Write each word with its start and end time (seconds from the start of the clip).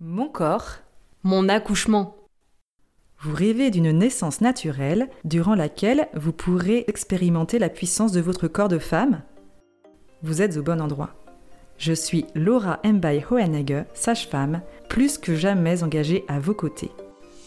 Mon 0.00 0.28
corps, 0.28 0.76
mon 1.24 1.48
accouchement. 1.48 2.14
Vous 3.18 3.34
rêvez 3.34 3.72
d'une 3.72 3.90
naissance 3.90 4.40
naturelle 4.40 5.08
durant 5.24 5.56
laquelle 5.56 6.06
vous 6.14 6.32
pourrez 6.32 6.84
expérimenter 6.86 7.58
la 7.58 7.68
puissance 7.68 8.12
de 8.12 8.20
votre 8.20 8.46
corps 8.46 8.68
de 8.68 8.78
femme 8.78 9.22
Vous 10.22 10.40
êtes 10.40 10.56
au 10.56 10.62
bon 10.62 10.80
endroit. 10.80 11.14
Je 11.78 11.92
suis 11.92 12.26
Laura 12.36 12.78
Mbay 12.84 13.24
Hohenegger, 13.28 13.86
sage-femme, 13.92 14.62
plus 14.88 15.18
que 15.18 15.34
jamais 15.34 15.82
engagée 15.82 16.24
à 16.28 16.38
vos 16.38 16.54
côtés. 16.54 16.92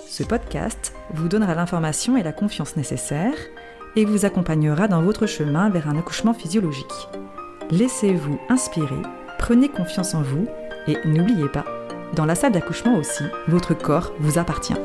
Ce 0.05 0.23
podcast 0.23 0.93
vous 1.13 1.29
donnera 1.29 1.55
l'information 1.55 2.17
et 2.17 2.23
la 2.23 2.33
confiance 2.33 2.75
nécessaires 2.75 3.39
et 3.95 4.03
vous 4.03 4.25
accompagnera 4.25 4.89
dans 4.89 5.03
votre 5.03 5.25
chemin 5.25 5.69
vers 5.69 5.87
un 5.87 5.97
accouchement 5.97 6.33
physiologique. 6.33 7.07
Laissez-vous 7.69 8.37
inspirer, 8.49 9.01
prenez 9.39 9.69
confiance 9.69 10.13
en 10.15 10.21
vous 10.21 10.47
et 10.87 10.97
n'oubliez 11.05 11.47
pas, 11.47 11.63
dans 12.13 12.25
la 12.25 12.35
salle 12.35 12.51
d'accouchement 12.51 12.95
aussi, 12.95 13.23
votre 13.47 13.73
corps 13.73 14.11
vous 14.19 14.37
appartient. 14.37 14.75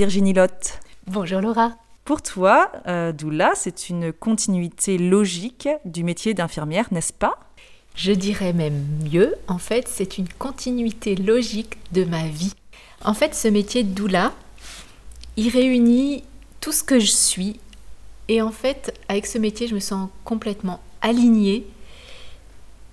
Virginie 0.00 0.32
Lotte. 0.32 0.80
Bonjour 1.08 1.42
Laura. 1.42 1.74
Pour 2.06 2.22
toi, 2.22 2.72
euh, 2.86 3.12
doula, 3.12 3.52
c'est 3.54 3.90
une 3.90 4.14
continuité 4.14 4.96
logique 4.96 5.68
du 5.84 6.04
métier 6.04 6.32
d'infirmière, 6.32 6.86
n'est-ce 6.90 7.12
pas? 7.12 7.38
Je 7.94 8.12
dirais 8.12 8.54
même 8.54 8.82
mieux, 9.12 9.34
en 9.46 9.58
fait, 9.58 9.88
c'est 9.88 10.16
une 10.16 10.26
continuité 10.26 11.16
logique 11.16 11.76
de 11.92 12.04
ma 12.04 12.26
vie. 12.28 12.54
En 13.04 13.12
fait, 13.12 13.34
ce 13.34 13.46
métier 13.48 13.82
de 13.82 13.92
doula, 13.92 14.32
il 15.36 15.50
réunit 15.50 16.24
tout 16.62 16.72
ce 16.72 16.82
que 16.82 16.98
je 16.98 17.10
suis. 17.10 17.60
Et 18.28 18.40
en 18.40 18.52
fait, 18.52 18.98
avec 19.08 19.26
ce 19.26 19.36
métier, 19.36 19.66
je 19.66 19.74
me 19.74 19.80
sens 19.80 20.08
complètement 20.24 20.80
alignée. 21.02 21.66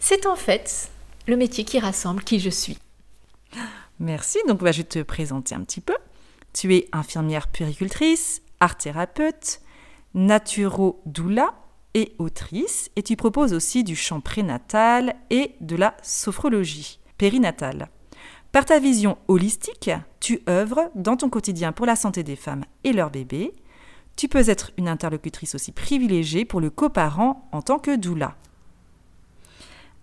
C'est 0.02 0.26
en 0.26 0.36
fait 0.36 0.90
le 1.26 1.38
métier 1.38 1.64
qui 1.64 1.80
rassemble 1.80 2.22
qui 2.26 2.42
je 2.42 2.50
suis. 2.50 2.78
Merci, 4.02 4.40
donc 4.46 4.62
bah, 4.62 4.74
je 4.74 4.80
vais 4.80 4.84
te 4.84 5.02
présenter 5.04 5.56
un 5.56 5.62
petit 5.62 5.80
peu. 5.80 5.96
Tu 6.54 6.76
es 6.76 6.88
infirmière 6.92 7.48
puéricultrice, 7.48 8.42
art 8.60 8.78
thérapeute, 8.78 9.62
naturo-doula 10.14 11.54
et 11.94 12.14
autrice, 12.18 12.90
et 12.96 13.04
tu 13.04 13.16
proposes 13.16 13.54
aussi 13.54 13.84
du 13.84 13.96
chant 13.96 14.20
prénatal 14.20 15.16
et 15.30 15.56
de 15.62 15.76
la 15.76 15.96
sophrologie 16.04 17.00
périnatale. 17.18 17.90
Par 18.52 18.66
ta 18.66 18.80
vision 18.80 19.18
holistique, 19.28 19.92
tu 20.20 20.42
œuvres 20.50 20.90
dans 20.96 21.18
ton 21.18 21.30
quotidien 21.30 21.72
pour 21.72 21.86
la 21.86 21.96
santé 21.96 22.24
des 22.24 22.36
femmes 22.36 22.64
et 22.84 22.94
leurs 22.94 23.12
bébés. 23.12 23.54
Tu 24.16 24.28
peux 24.28 24.50
être 24.50 24.72
une 24.78 24.88
interlocutrice 24.88 25.54
aussi 25.54 25.72
privilégiée 25.72 26.46
pour 26.46 26.60
le 26.60 26.70
coparent 26.70 27.48
en 27.52 27.62
tant 27.62 27.78
que 27.78 27.96
doula. 27.96 28.36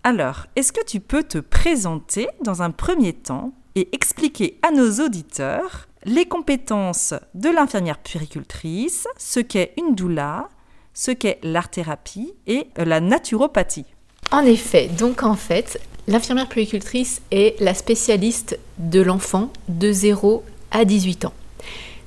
Alors, 0.03 0.45
est-ce 0.55 0.71
que 0.71 0.85
tu 0.85 0.99
peux 0.99 1.23
te 1.23 1.39
présenter 1.39 2.27
dans 2.41 2.61
un 2.61 2.71
premier 2.71 3.13
temps 3.13 3.53
et 3.73 3.93
expliquer 3.93 4.59
à 4.61 4.71
nos 4.71 5.03
auditeurs 5.03 5.87
les 6.05 6.25
compétences 6.25 7.13
de 7.33 7.49
l'infirmière 7.49 7.97
puéricultrice, 7.97 9.07
ce 9.17 9.39
qu'est 9.39 9.73
une 9.77 9.95
doula, 9.95 10.49
ce 10.93 11.11
qu'est 11.11 11.39
l'art-thérapie 11.43 12.33
et 12.47 12.67
la 12.77 13.01
naturopathie. 13.01 13.85
En 14.31 14.45
effet, 14.45 14.87
donc 14.87 15.23
en 15.23 15.35
fait, 15.35 15.79
l'infirmière 16.07 16.47
puéricultrice 16.47 17.21
est 17.31 17.59
la 17.59 17.73
spécialiste 17.73 18.57
de 18.77 19.01
l'enfant 19.01 19.51
de 19.67 19.91
0 19.91 20.43
à 20.71 20.85
18 20.85 21.25
ans. 21.25 21.33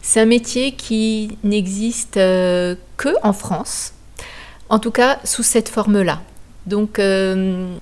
C'est 0.01 0.21
un 0.21 0.27
métier 0.27 0.73
qui 0.73 1.37
n'existe 1.43 2.17
euh, 2.17 2.77
que 2.97 3.11
en 3.23 3.33
France, 3.33 3.95
en 4.69 4.79
tout 4.79 4.93
cas 4.93 5.19
sous 5.25 5.43
cette 5.43 5.69
forme-là. 5.69 6.23
Donc 6.67 6.99
euh, 6.99 7.77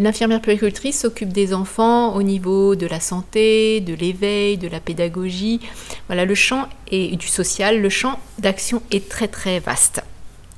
L'infirmière 0.00 0.40
puéricultrice 0.40 1.00
s'occupe 1.00 1.32
des 1.32 1.52
enfants 1.52 2.14
au 2.14 2.22
niveau 2.22 2.76
de 2.76 2.86
la 2.86 3.00
santé, 3.00 3.80
de 3.80 3.94
l'éveil, 3.94 4.56
de 4.56 4.68
la 4.68 4.78
pédagogie. 4.78 5.58
Voilà, 6.06 6.24
le 6.24 6.36
champ 6.36 6.68
et 6.88 7.16
du 7.16 7.26
social, 7.26 7.82
le 7.82 7.88
champ 7.88 8.20
d'action 8.38 8.80
est 8.92 9.08
très 9.08 9.26
très 9.26 9.58
vaste. 9.58 10.00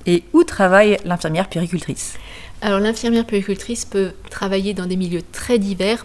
Et 0.04 0.24
où 0.34 0.44
travaille 0.44 0.98
l'infirmière 1.06 1.48
puéricultrice? 1.48 2.18
Alors 2.60 2.80
l'infirmière 2.80 3.24
puéricultrice 3.24 3.86
peut 3.86 4.10
travailler 4.28 4.74
dans 4.74 4.84
des 4.84 4.96
milieux 4.96 5.22
très 5.32 5.58
divers. 5.58 6.04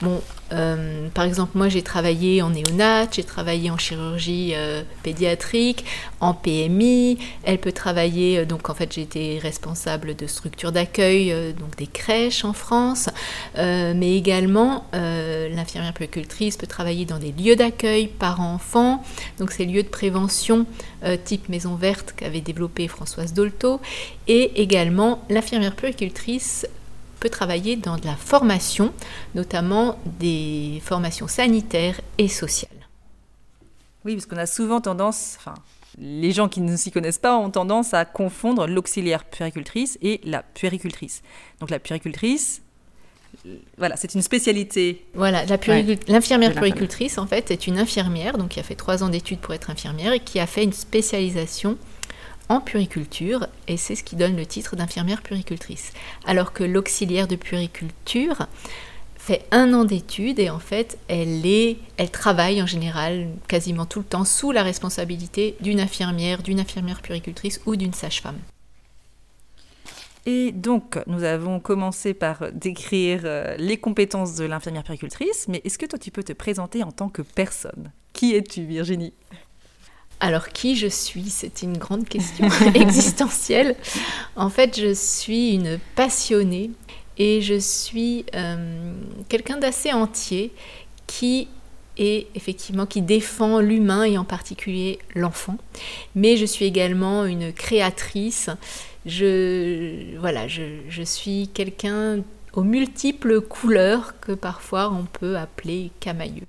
Bon, 0.00 0.20
euh, 0.52 1.08
par 1.14 1.24
exemple, 1.24 1.56
moi 1.56 1.68
j'ai 1.68 1.82
travaillé 1.82 2.42
en 2.42 2.50
néonat, 2.50 3.10
j'ai 3.10 3.24
travaillé 3.24 3.70
en 3.70 3.78
chirurgie 3.78 4.52
euh, 4.54 4.82
pédiatrique, 5.02 5.84
en 6.20 6.34
PMI. 6.34 7.18
Elle 7.44 7.58
peut 7.58 7.72
travailler, 7.72 8.38
euh, 8.38 8.44
donc 8.44 8.68
en 8.68 8.74
fait 8.74 8.92
j'ai 8.92 9.02
été 9.02 9.38
responsable 9.38 10.14
de 10.14 10.26
structures 10.26 10.72
d'accueil, 10.72 11.34
donc 11.58 11.76
des 11.76 11.86
crèches 11.86 12.44
en 12.44 12.52
France, 12.52 13.08
mais 13.56 14.16
également 14.16 14.86
l'infirmière 14.92 15.92
puéricultrice 15.92 16.56
peut 16.56 16.66
travailler 16.66 17.04
dans 17.04 17.18
des 17.18 17.32
lieux 17.32 17.56
d'accueil 17.56 18.06
parents-enfants, 18.06 19.02
donc 19.38 19.50
ces 19.50 19.64
lieux 19.64 19.82
de 19.82 19.88
prévention 19.88 20.66
type 21.24 21.48
maison 21.48 21.74
verte 21.74 22.14
qu'avait 22.16 22.40
développé 22.40 22.88
Françoise 22.88 23.32
Dolto, 23.32 23.80
et 24.28 24.62
également 24.62 25.24
l'infirmière 25.28 25.74
puéricultrice 25.74 26.66
peut 27.22 27.30
travailler 27.30 27.76
dans 27.76 27.96
de 27.98 28.04
la 28.04 28.16
formation, 28.16 28.92
notamment 29.36 29.96
des 30.18 30.82
formations 30.84 31.28
sanitaires 31.28 32.00
et 32.18 32.26
sociales. 32.26 32.88
Oui, 34.04 34.14
parce 34.14 34.26
qu'on 34.26 34.38
a 34.38 34.46
souvent 34.46 34.80
tendance, 34.80 35.36
enfin, 35.38 35.54
les 35.98 36.32
gens 36.32 36.48
qui 36.48 36.60
ne 36.60 36.76
s'y 36.76 36.90
connaissent 36.90 37.20
pas 37.20 37.36
ont 37.36 37.50
tendance 37.50 37.94
à 37.94 38.04
confondre 38.04 38.66
l'auxiliaire 38.66 39.24
puéricultrice 39.24 39.98
et 40.02 40.20
la 40.24 40.42
puéricultrice. 40.42 41.22
Donc 41.60 41.70
la 41.70 41.78
puéricultrice, 41.78 42.60
voilà, 43.78 43.96
c'est 43.96 44.14
une 44.14 44.22
spécialité. 44.22 45.06
Voilà, 45.14 45.44
l'infirmière 46.08 46.54
puéricultrice, 46.54 47.18
en 47.18 47.28
fait, 47.28 47.52
est 47.52 47.68
une 47.68 47.78
infirmière, 47.78 48.36
donc 48.36 48.48
qui 48.48 48.58
a 48.60 48.64
fait 48.64 48.74
trois 48.74 49.04
ans 49.04 49.10
d'études 49.10 49.38
pour 49.38 49.54
être 49.54 49.70
infirmière 49.70 50.12
et 50.12 50.20
qui 50.20 50.40
a 50.40 50.48
fait 50.48 50.64
une 50.64 50.72
spécialisation 50.72 51.78
en 52.52 52.60
puriculture 52.60 53.46
et 53.66 53.78
c'est 53.78 53.96
ce 53.96 54.04
qui 54.04 54.14
donne 54.14 54.36
le 54.36 54.44
titre 54.44 54.76
d'infirmière 54.76 55.22
puricultrice. 55.22 55.92
Alors 56.26 56.52
que 56.52 56.62
l'auxiliaire 56.62 57.26
de 57.26 57.36
puriculture 57.36 58.46
fait 59.16 59.46
un 59.52 59.72
an 59.72 59.84
d'études 59.84 60.38
et 60.38 60.50
en 60.50 60.58
fait 60.58 60.98
elle 61.08 61.46
est, 61.46 61.78
elle 61.96 62.10
travaille 62.10 62.62
en 62.62 62.66
général 62.66 63.28
quasiment 63.48 63.86
tout 63.86 64.00
le 64.00 64.04
temps 64.04 64.26
sous 64.26 64.52
la 64.52 64.62
responsabilité 64.62 65.56
d'une 65.60 65.80
infirmière, 65.80 66.42
d'une 66.42 66.60
infirmière 66.60 67.00
puricultrice 67.00 67.60
ou 67.64 67.74
d'une 67.74 67.94
sage-femme. 67.94 68.38
Et 70.24 70.52
donc, 70.52 71.00
nous 71.08 71.24
avons 71.24 71.58
commencé 71.58 72.14
par 72.14 72.52
décrire 72.52 73.22
euh, 73.24 73.56
les 73.58 73.76
compétences 73.76 74.36
de 74.36 74.44
l'infirmière 74.44 74.84
puricultrice, 74.84 75.46
mais 75.48 75.60
est-ce 75.64 75.78
que 75.78 75.86
toi, 75.86 75.98
tu 75.98 76.12
peux 76.12 76.22
te 76.22 76.32
présenter 76.32 76.84
en 76.84 76.92
tant 76.92 77.08
que 77.08 77.22
personne? 77.22 77.90
Qui 78.12 78.36
es-tu, 78.36 78.64
Virginie? 78.64 79.12
Alors 80.22 80.48
qui 80.48 80.76
je 80.76 80.86
suis 80.86 81.28
C'est 81.28 81.62
une 81.62 81.76
grande 81.76 82.08
question 82.08 82.48
existentielle. 82.74 83.76
En 84.36 84.48
fait, 84.48 84.80
je 84.80 84.94
suis 84.94 85.54
une 85.54 85.78
passionnée 85.96 86.70
et 87.18 87.42
je 87.42 87.58
suis 87.58 88.24
euh, 88.34 88.94
quelqu'un 89.28 89.58
d'assez 89.58 89.92
entier 89.92 90.52
qui 91.08 91.48
est 91.98 92.28
effectivement 92.36 92.86
qui 92.86 93.02
défend 93.02 93.58
l'humain 93.58 94.04
et 94.04 94.16
en 94.16 94.24
particulier 94.24 95.00
l'enfant. 95.16 95.58
Mais 96.14 96.36
je 96.36 96.46
suis 96.46 96.64
également 96.64 97.26
une 97.26 97.52
créatrice. 97.52 98.48
Je 99.04 100.16
voilà, 100.18 100.46
je 100.46 101.02
suis 101.02 101.50
quelqu'un 101.52 102.20
aux 102.52 102.62
multiples 102.62 103.40
couleurs 103.40 104.14
que 104.20 104.32
parfois 104.32 104.92
on 104.92 105.04
peut 105.04 105.36
appeler 105.36 105.90
camailleux. 105.98 106.46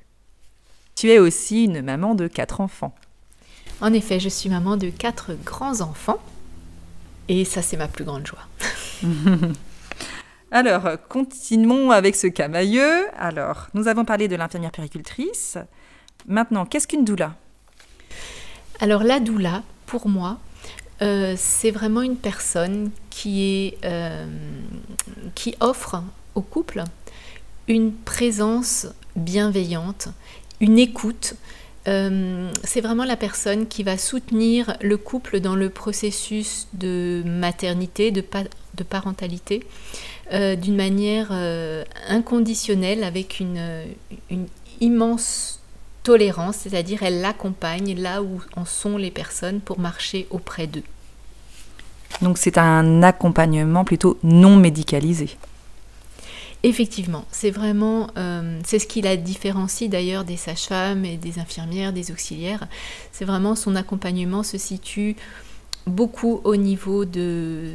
Tu 0.95 1.09
es 1.09 1.17
aussi 1.17 1.63
une 1.63 1.81
maman 1.81 2.13
de 2.13 2.27
quatre 2.27 2.61
enfants. 2.61 2.93
En 3.81 3.93
effet, 3.93 4.19
je 4.19 4.29
suis 4.29 4.49
maman 4.49 4.77
de 4.77 4.89
quatre 4.89 5.33
grands-enfants 5.43 6.19
et 7.27 7.45
ça, 7.45 7.61
c'est 7.61 7.77
ma 7.77 7.87
plus 7.87 8.03
grande 8.03 8.27
joie. 8.27 8.47
Alors, 10.51 10.87
continuons 11.09 11.91
avec 11.91 12.15
ce 12.15 12.27
camailleux. 12.27 13.07
Alors, 13.17 13.67
nous 13.73 13.87
avons 13.87 14.05
parlé 14.05 14.27
de 14.27 14.35
l'infirmière 14.35 14.71
péricultrice. 14.71 15.57
Maintenant, 16.27 16.65
qu'est-ce 16.65 16.87
qu'une 16.87 17.03
doula? 17.05 17.35
Alors, 18.79 19.03
la 19.03 19.19
doula, 19.19 19.63
pour 19.87 20.07
moi, 20.07 20.37
euh, 21.01 21.33
c'est 21.37 21.71
vraiment 21.71 22.01
une 22.01 22.17
personne 22.17 22.91
qui, 23.09 23.43
est, 23.43 23.77
euh, 23.85 24.27
qui 25.33 25.55
offre 25.59 26.03
au 26.35 26.41
couple 26.41 26.83
une 27.67 27.93
présence 27.93 28.87
bienveillante, 29.15 30.09
une 30.59 30.77
écoute. 30.77 31.35
Euh, 31.87 32.49
c'est 32.63 32.81
vraiment 32.81 33.03
la 33.03 33.17
personne 33.17 33.67
qui 33.67 33.83
va 33.83 33.97
soutenir 33.97 34.77
le 34.81 34.97
couple 34.97 35.39
dans 35.39 35.55
le 35.55 35.69
processus 35.69 36.67
de 36.73 37.23
maternité, 37.25 38.11
de, 38.11 38.23
parentalité, 38.83 39.65
d'une 40.31 40.75
manière 40.75 41.31
inconditionnelle, 42.07 43.03
avec 43.03 43.39
une 43.39 43.87
immense 44.79 45.59
tolérance, 46.03 46.57
c'est-à-dire 46.57 47.03
elle 47.03 47.21
l'accompagne 47.21 47.95
là 47.95 48.21
où 48.21 48.41
en 48.55 48.65
sont 48.65 48.97
les 48.97 49.11
personnes 49.11 49.61
pour 49.61 49.79
marcher 49.79 50.27
auprès 50.29 50.67
d'eux. 50.67 50.83
Donc 52.21 52.37
c'est 52.37 52.57
un 52.57 53.01
accompagnement 53.01 53.83
plutôt 53.83 54.19
non 54.23 54.55
médicalisé. 54.55 55.29
Effectivement, 56.65 57.25
c'est 57.29 57.51
vraiment, 57.51 58.07
euh, 58.17 58.61
c'est 58.63 58.79
ce 58.79 58.87
qui 58.87 59.01
la 59.01 59.17
différencie 59.17 59.89
d'ailleurs 59.89 60.23
des 60.23 60.37
sages-femmes 60.37 61.03
et 61.03 61.17
des 61.17 61.37
infirmières, 61.37 61.91
des 61.91 62.09
auxiliaires. 62.09 62.67
C'est 63.11 63.25
vraiment 63.25 63.55
son 63.55 63.75
accompagnement 63.75 64.43
se 64.43 64.57
situe 64.57 65.17
beaucoup 65.85 66.39
au 66.45 66.55
niveau 66.55 67.03
de, 67.03 67.73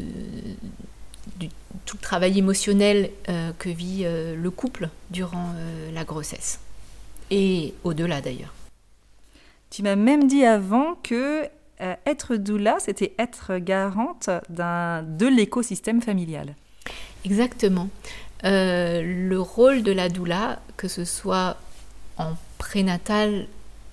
du 1.36 1.50
tout 1.84 1.96
le 1.96 2.02
travail 2.02 2.38
émotionnel 2.38 3.10
euh, 3.28 3.52
que 3.58 3.68
vit 3.68 4.04
euh, 4.04 4.34
le 4.34 4.50
couple 4.50 4.88
durant 5.10 5.52
la 5.92 6.04
grossesse 6.04 6.58
et 7.30 7.74
au-delà 7.84 8.22
d'ailleurs. 8.22 8.54
Tu 9.68 9.82
m'as 9.82 9.96
même 9.96 10.28
dit 10.28 10.46
avant 10.46 10.94
que 11.02 11.46
être 12.06 12.36
doula, 12.36 12.78
c'était 12.80 13.12
être 13.18 13.58
garante 13.58 14.30
de 14.48 15.26
l'écosystème 15.26 16.00
familial. 16.00 16.54
Exactement. 17.24 17.88
Euh, 18.44 19.02
le 19.02 19.40
rôle 19.40 19.82
de 19.82 19.92
la 19.92 20.08
doula, 20.08 20.60
que 20.76 20.88
ce 20.88 21.04
soit 21.04 21.56
en 22.16 22.34
prénatal, 22.58 23.46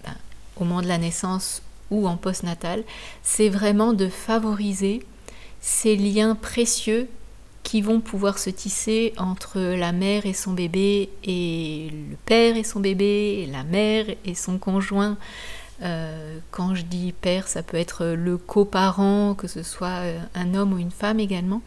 ben, 0.04 0.14
au 0.58 0.66
moment 0.66 0.82
de 0.82 0.88
la 0.88 0.98
naissance 0.98 1.62
ou 1.92 2.08
en 2.08 2.18
postnatal, 2.18 2.84
c'est 3.24 3.50
vraiment 3.50 3.94
de 3.94 4.08
favoriser 4.08 5.04
ces 5.62 5.96
liens 5.96 6.36
précieux 6.36 7.08
qui 7.64 7.82
vont 7.82 8.00
pouvoir 8.00 8.38
se 8.38 8.52
tisser 8.52 9.14
entre 9.18 9.60
la 9.60 9.92
mère 9.92 10.28
et 10.28 10.34
son 10.34 10.54
bébé 10.54 11.10
et 11.24 11.90
le 11.92 12.16
père 12.26 12.56
et 12.56 12.64
son 12.64 12.80
bébé, 12.80 13.44
et 13.44 13.52
la 13.52 13.64
mère 13.64 14.06
et 14.24 14.36
son 14.36 14.60
conjoint. 14.60 15.18
Euh, 15.82 16.40
quand 16.52 16.74
je 16.74 16.84
dis 16.84 17.12
père, 17.12 17.48
ça 17.48 17.64
peut 17.64 17.78
être 17.78 18.06
le 18.06 18.38
coparent, 18.38 19.36
que 19.36 19.48
ce 19.48 19.64
soit 19.64 20.04
euh, 20.04 20.20
un 20.34 20.54
homme 20.54 20.74
ou 20.74 20.78
une 20.78 20.92
femme 20.92 21.20
également. 21.20 21.62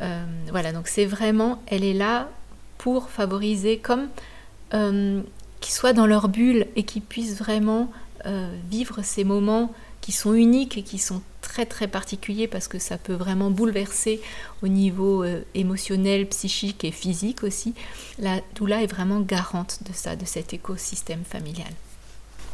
Euh, 0.00 0.24
voilà, 0.50 0.72
donc 0.72 0.88
c'est 0.88 1.06
vraiment, 1.06 1.62
elle 1.66 1.84
est 1.84 1.94
là 1.94 2.28
pour 2.78 3.10
favoriser 3.10 3.78
comme 3.78 4.08
qu'ils 4.72 5.72
soient 5.72 5.92
dans 5.92 6.06
leur 6.06 6.28
bulle 6.28 6.66
et 6.76 6.84
qu'ils 6.84 7.02
puissent 7.02 7.38
vraiment 7.38 7.90
vivre 8.70 9.02
ces 9.02 9.24
moments 9.24 9.72
qui 10.00 10.12
sont 10.12 10.32
uniques 10.32 10.78
et 10.78 10.82
qui 10.82 10.98
sont 10.98 11.22
très 11.40 11.66
très 11.66 11.88
particuliers 11.88 12.46
parce 12.46 12.68
que 12.68 12.78
ça 12.78 12.96
peut 12.96 13.14
vraiment 13.14 13.50
bouleverser 13.50 14.20
au 14.62 14.68
niveau 14.68 15.24
émotionnel, 15.54 16.28
psychique 16.28 16.84
et 16.84 16.92
physique 16.92 17.42
aussi. 17.42 17.74
La 18.20 18.40
doula 18.54 18.84
est 18.84 18.86
vraiment 18.86 19.20
garante 19.20 19.80
de 19.88 19.92
ça, 19.92 20.14
de 20.14 20.24
cet 20.24 20.54
écosystème 20.54 21.24
familial. 21.24 21.72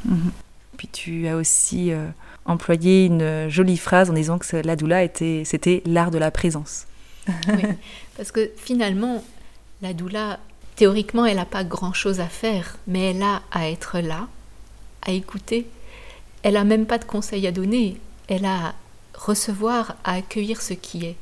Mhm. 0.06 0.32
Puis 0.76 0.88
tu 0.88 1.28
as 1.28 1.36
aussi 1.36 1.92
euh, 1.92 2.06
employé 2.44 3.06
une 3.06 3.48
jolie 3.48 3.76
phrase 3.76 4.10
en 4.10 4.12
disant 4.12 4.38
que 4.38 4.56
la 4.56 4.76
doula 4.76 5.02
était, 5.02 5.42
c'était 5.44 5.82
l'art 5.86 6.10
de 6.10 6.18
la 6.18 6.30
présence. 6.30 6.86
oui, 7.28 7.62
parce 8.16 8.30
que 8.30 8.50
finalement, 8.56 9.24
la 9.82 9.92
doula, 9.92 10.38
théoriquement, 10.76 11.26
elle 11.26 11.36
n'a 11.36 11.44
pas 11.44 11.64
grand-chose 11.64 12.20
à 12.20 12.28
faire, 12.28 12.78
mais 12.86 13.10
elle 13.10 13.22
a 13.22 13.42
à 13.50 13.68
être 13.68 13.98
là, 13.98 14.28
à 15.02 15.12
écouter, 15.12 15.66
elle 16.42 16.54
n'a 16.54 16.64
même 16.64 16.86
pas 16.86 16.98
de 16.98 17.04
conseils 17.04 17.46
à 17.46 17.52
donner, 17.52 17.98
elle 18.28 18.44
a 18.44 18.68
à 18.68 18.74
recevoir, 19.14 19.96
à 20.04 20.12
accueillir 20.12 20.62
ce 20.62 20.74
qui 20.74 21.06
est. 21.06 21.16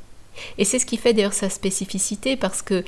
Et 0.58 0.64
c'est 0.64 0.78
ce 0.78 0.86
qui 0.86 0.96
fait 0.96 1.12
d'ailleurs 1.12 1.32
sa 1.32 1.48
spécificité 1.48 2.36
parce 2.36 2.60
que 2.60 2.84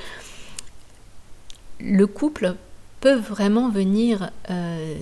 le 1.79 2.07
couple 2.07 2.57
peut 3.01 3.15
vraiment 3.15 3.71
venir 3.71 4.31
euh, 4.51 4.97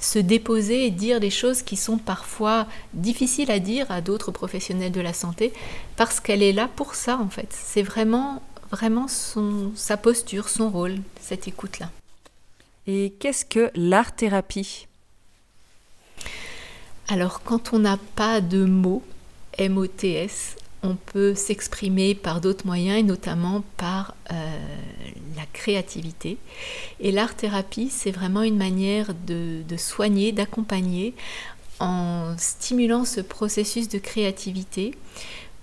se 0.00 0.18
déposer 0.18 0.86
et 0.86 0.90
dire 0.90 1.20
des 1.20 1.30
choses 1.30 1.62
qui 1.62 1.76
sont 1.76 1.98
parfois 1.98 2.66
difficiles 2.92 3.50
à 3.50 3.58
dire 3.58 3.90
à 3.90 4.00
d'autres 4.00 4.32
professionnels 4.32 4.92
de 4.92 5.00
la 5.00 5.12
santé 5.12 5.52
parce 5.96 6.20
qu'elle 6.20 6.42
est 6.42 6.52
là 6.52 6.68
pour 6.74 6.94
ça 6.94 7.18
en 7.18 7.28
fait. 7.28 7.48
C'est 7.50 7.82
vraiment 7.82 8.42
vraiment 8.70 9.06
son, 9.08 9.72
sa 9.76 9.96
posture, 9.96 10.48
son 10.48 10.68
rôle, 10.68 10.96
cette 11.20 11.46
écoute-là. 11.46 11.90
Et 12.86 13.14
qu'est-ce 13.18 13.44
que 13.44 13.70
l'art-thérapie? 13.74 14.86
Alors 17.08 17.42
quand 17.42 17.72
on 17.72 17.78
n'a 17.78 17.98
pas 18.16 18.40
de 18.40 18.64
mots, 18.64 19.02
MOTS, 19.58 20.56
on 20.84 20.96
peut 20.96 21.34
s'exprimer 21.34 22.14
par 22.14 22.40
d'autres 22.40 22.66
moyens 22.66 22.98
et 22.98 23.02
notamment 23.02 23.64
par 23.78 24.14
euh, 24.30 24.34
la 25.34 25.46
créativité. 25.52 26.36
Et 27.00 27.10
l'art-thérapie, 27.10 27.88
c'est 27.90 28.10
vraiment 28.10 28.42
une 28.42 28.58
manière 28.58 29.12
de, 29.26 29.64
soigner, 29.78 30.30
d'accompagner 30.30 31.14
en 31.80 32.34
stimulant 32.36 33.04
ce 33.04 33.20
processus 33.20 33.88
de 33.88 33.98
créativité 33.98 34.94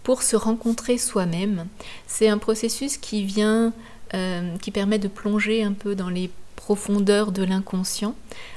pour 0.04 0.24
se 0.24 0.36
rencontrer 0.36 0.98
soi-même. 0.98 1.68
C'est 2.08 2.28
un 2.28 2.40
processus 2.40 2.98
qui 2.98 3.24
vient, 3.24 3.74
euh, 4.16 4.58
qui 4.58 4.72
permet 4.72 4.98
de 4.98 5.08
plonger 5.08 5.64
un 5.64 5.74
peu 5.74 5.94
dans 5.94 6.10
les 6.10 6.32
profondeur 6.64 7.32
de 7.32 7.44
l'inconscient 7.44 8.14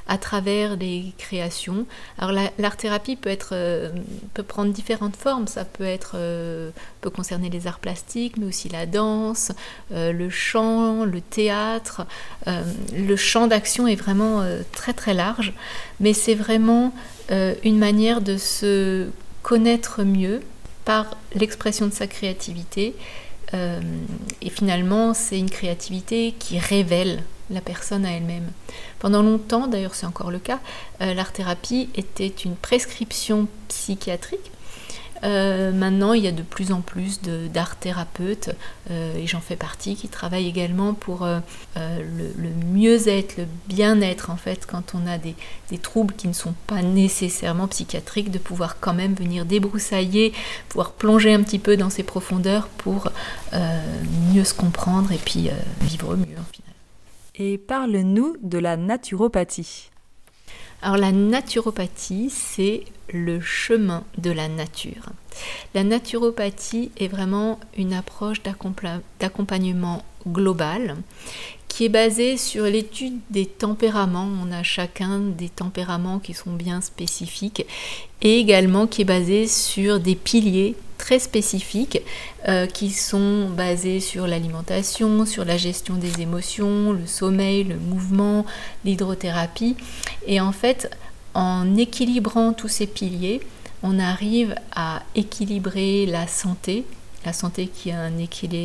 à 0.07 0.19
travers 0.19 0.75
les 0.75 1.11
créations. 1.17 1.87
Alors 2.19 2.39
l'art-thérapie 2.59 3.15
peut 3.15 3.31
être 3.31 3.49
euh, 3.53 3.89
peut 4.35 4.43
prendre 4.43 4.71
différentes 4.71 5.15
formes. 5.15 5.47
Ça 5.47 5.65
peut 5.65 5.83
être 5.83 6.11
euh, 6.13 6.69
peut 7.01 7.09
concerner 7.09 7.49
les 7.49 7.65
arts 7.65 7.79
plastiques, 7.79 8.37
mais 8.37 8.45
aussi 8.45 8.69
la 8.69 8.85
danse, 8.85 9.51
euh, 9.91 10.11
le 10.11 10.29
chant, 10.29 11.03
le 11.03 11.19
théâtre. 11.19 12.05
le 12.45 13.15
champ 13.15 13.47
d'action 13.47 13.87
est 13.87 13.95
vraiment 13.95 14.43
très 14.71 14.93
très 14.93 15.15
large, 15.15 15.53
mais 15.99 16.13
c'est 16.13 16.35
vraiment 16.35 16.93
une 17.29 17.79
manière 17.79 18.21
de 18.21 18.37
se 18.37 19.07
connaître 19.41 20.03
mieux 20.03 20.41
par 20.85 21.17
l'expression 21.33 21.87
de 21.87 21.93
sa 21.93 22.05
créativité. 22.05 22.93
et 23.53 24.49
finalement, 24.49 25.15
c'est 25.15 25.39
une 25.39 25.49
créativité 25.49 26.35
qui 26.37 26.59
révèle 26.59 27.23
la 27.49 27.61
personne 27.61 28.05
à 28.05 28.11
elle-même. 28.11 28.51
Pendant 28.99 29.21
longtemps, 29.21 29.67
d'ailleurs 29.67 29.95
c'est 29.95 30.05
encore 30.05 30.31
le 30.31 30.39
cas, 30.39 30.59
euh, 31.01 31.13
l'art-thérapie 31.13 31.89
était 31.95 32.27
une 32.27 32.55
prescription 32.55 33.47
psychiatrique. 33.67 34.51
Euh, 35.23 35.71
maintenant, 35.71 36.13
il 36.13 36.23
y 36.23 36.27
a 36.27 36.31
de 36.31 36.43
plus 36.43 36.71
en 36.71 36.81
plus 36.81 37.21
d'art 37.21 37.77
thérapeutes, 37.77 38.51
euh, 38.91 39.15
et 39.17 39.25
j'en 39.25 39.39
fais 39.39 39.55
partie, 39.55 39.95
qui 39.95 40.07
travaillent 40.07 40.47
également 40.47 40.93
pour 40.93 41.25
le, 41.25 42.49
mieux-être, 42.67 43.37
le 43.37 43.47
bien-être, 43.67 44.29
en 44.29 44.35
fait, 44.35 44.67
quand 44.67 44.93
on 44.93 45.07
a 45.07 45.17
des, 45.17 45.35
troubles 45.81 46.13
qui 46.15 46.27
ne 46.27 46.33
sont 46.33 46.53
pas 46.67 46.81
nécessairement 46.81 47.67
psychiatriques, 47.67 48.29
de 48.29 48.37
pouvoir 48.37 48.79
quand 48.79 48.93
même 48.93 49.15
venir 49.15 49.45
débroussailler, 49.45 50.33
pouvoir 50.69 50.91
plonger 50.91 51.33
un 51.33 51.41
petit 51.41 51.59
peu 51.59 51.75
dans 51.77 51.89
ces 51.89 52.03
profondeurs 52.03 52.67
pour 52.67 53.09
mieux 54.33 54.43
se 54.43 54.53
comprendre 54.53 55.11
et 55.11 55.17
puis 55.17 55.49
vivre 55.81 56.15
mieux, 56.15 56.35
et 57.37 57.57
parle-nous 57.57 58.37
de 58.41 58.57
la 58.57 58.77
naturopathie. 58.77 59.89
Alors 60.81 60.97
la 60.97 61.11
naturopathie, 61.11 62.29
c'est 62.29 62.83
le 63.11 63.39
chemin 63.39 64.03
de 64.17 64.31
la 64.31 64.47
nature. 64.47 65.09
La 65.73 65.83
naturopathie 65.83 66.91
est 66.97 67.07
vraiment 67.07 67.59
une 67.77 67.93
approche 67.93 68.41
d'accompagnement 68.43 70.03
global 70.27 70.97
qui 71.75 71.83
est 71.83 71.89
basée 71.89 72.37
sur 72.37 72.63
l'étude 72.63 73.19
des 73.29 73.45
tempéraments. 73.45 74.29
On 74.41 74.49
a 74.53 74.63
chacun 74.63 75.19
des 75.19 75.49
tempéraments 75.49 76.19
qui 76.19 76.33
sont 76.33 76.53
bien 76.53 76.79
spécifiques 76.79 77.65
et 78.21 78.39
également 78.39 78.87
qui 78.87 79.01
est 79.01 79.05
basée 79.05 79.45
sur 79.45 79.99
des 79.99 80.15
piliers 80.15 80.75
très 80.97 81.19
spécifiques 81.19 82.01
euh, 82.47 82.65
qui 82.65 82.91
sont 82.91 83.49
basés 83.49 83.99
sur 83.99 84.25
l'alimentation, 84.25 85.25
sur 85.25 85.43
la 85.43 85.57
gestion 85.57 85.95
des 85.95 86.21
émotions, 86.21 86.93
le 86.93 87.05
sommeil, 87.05 87.65
le 87.65 87.75
mouvement, 87.75 88.45
l'hydrothérapie. 88.85 89.75
Et 90.27 90.39
en 90.39 90.53
fait, 90.53 90.89
en 91.33 91.75
équilibrant 91.75 92.53
tous 92.53 92.69
ces 92.69 92.87
piliers, 92.87 93.41
on 93.83 93.99
arrive 93.99 94.55
à 94.73 95.03
équilibrer 95.13 96.05
la 96.05 96.25
santé, 96.27 96.85
la 97.25 97.33
santé 97.33 97.67
qui 97.67 97.91
a 97.91 98.01
un, 98.01 98.13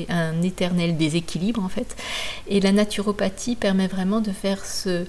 un 0.09 0.43
éternel 0.43 0.97
déséquilibre 0.97 1.65
en 1.65 1.69
fait. 1.69 1.97
Et 2.49 2.61
la 2.61 2.73
naturopathie 2.73 3.57
permet 3.57 3.87
vraiment 3.87 4.21
de 4.21 4.33
faire 4.33 4.65
ce 4.65 5.07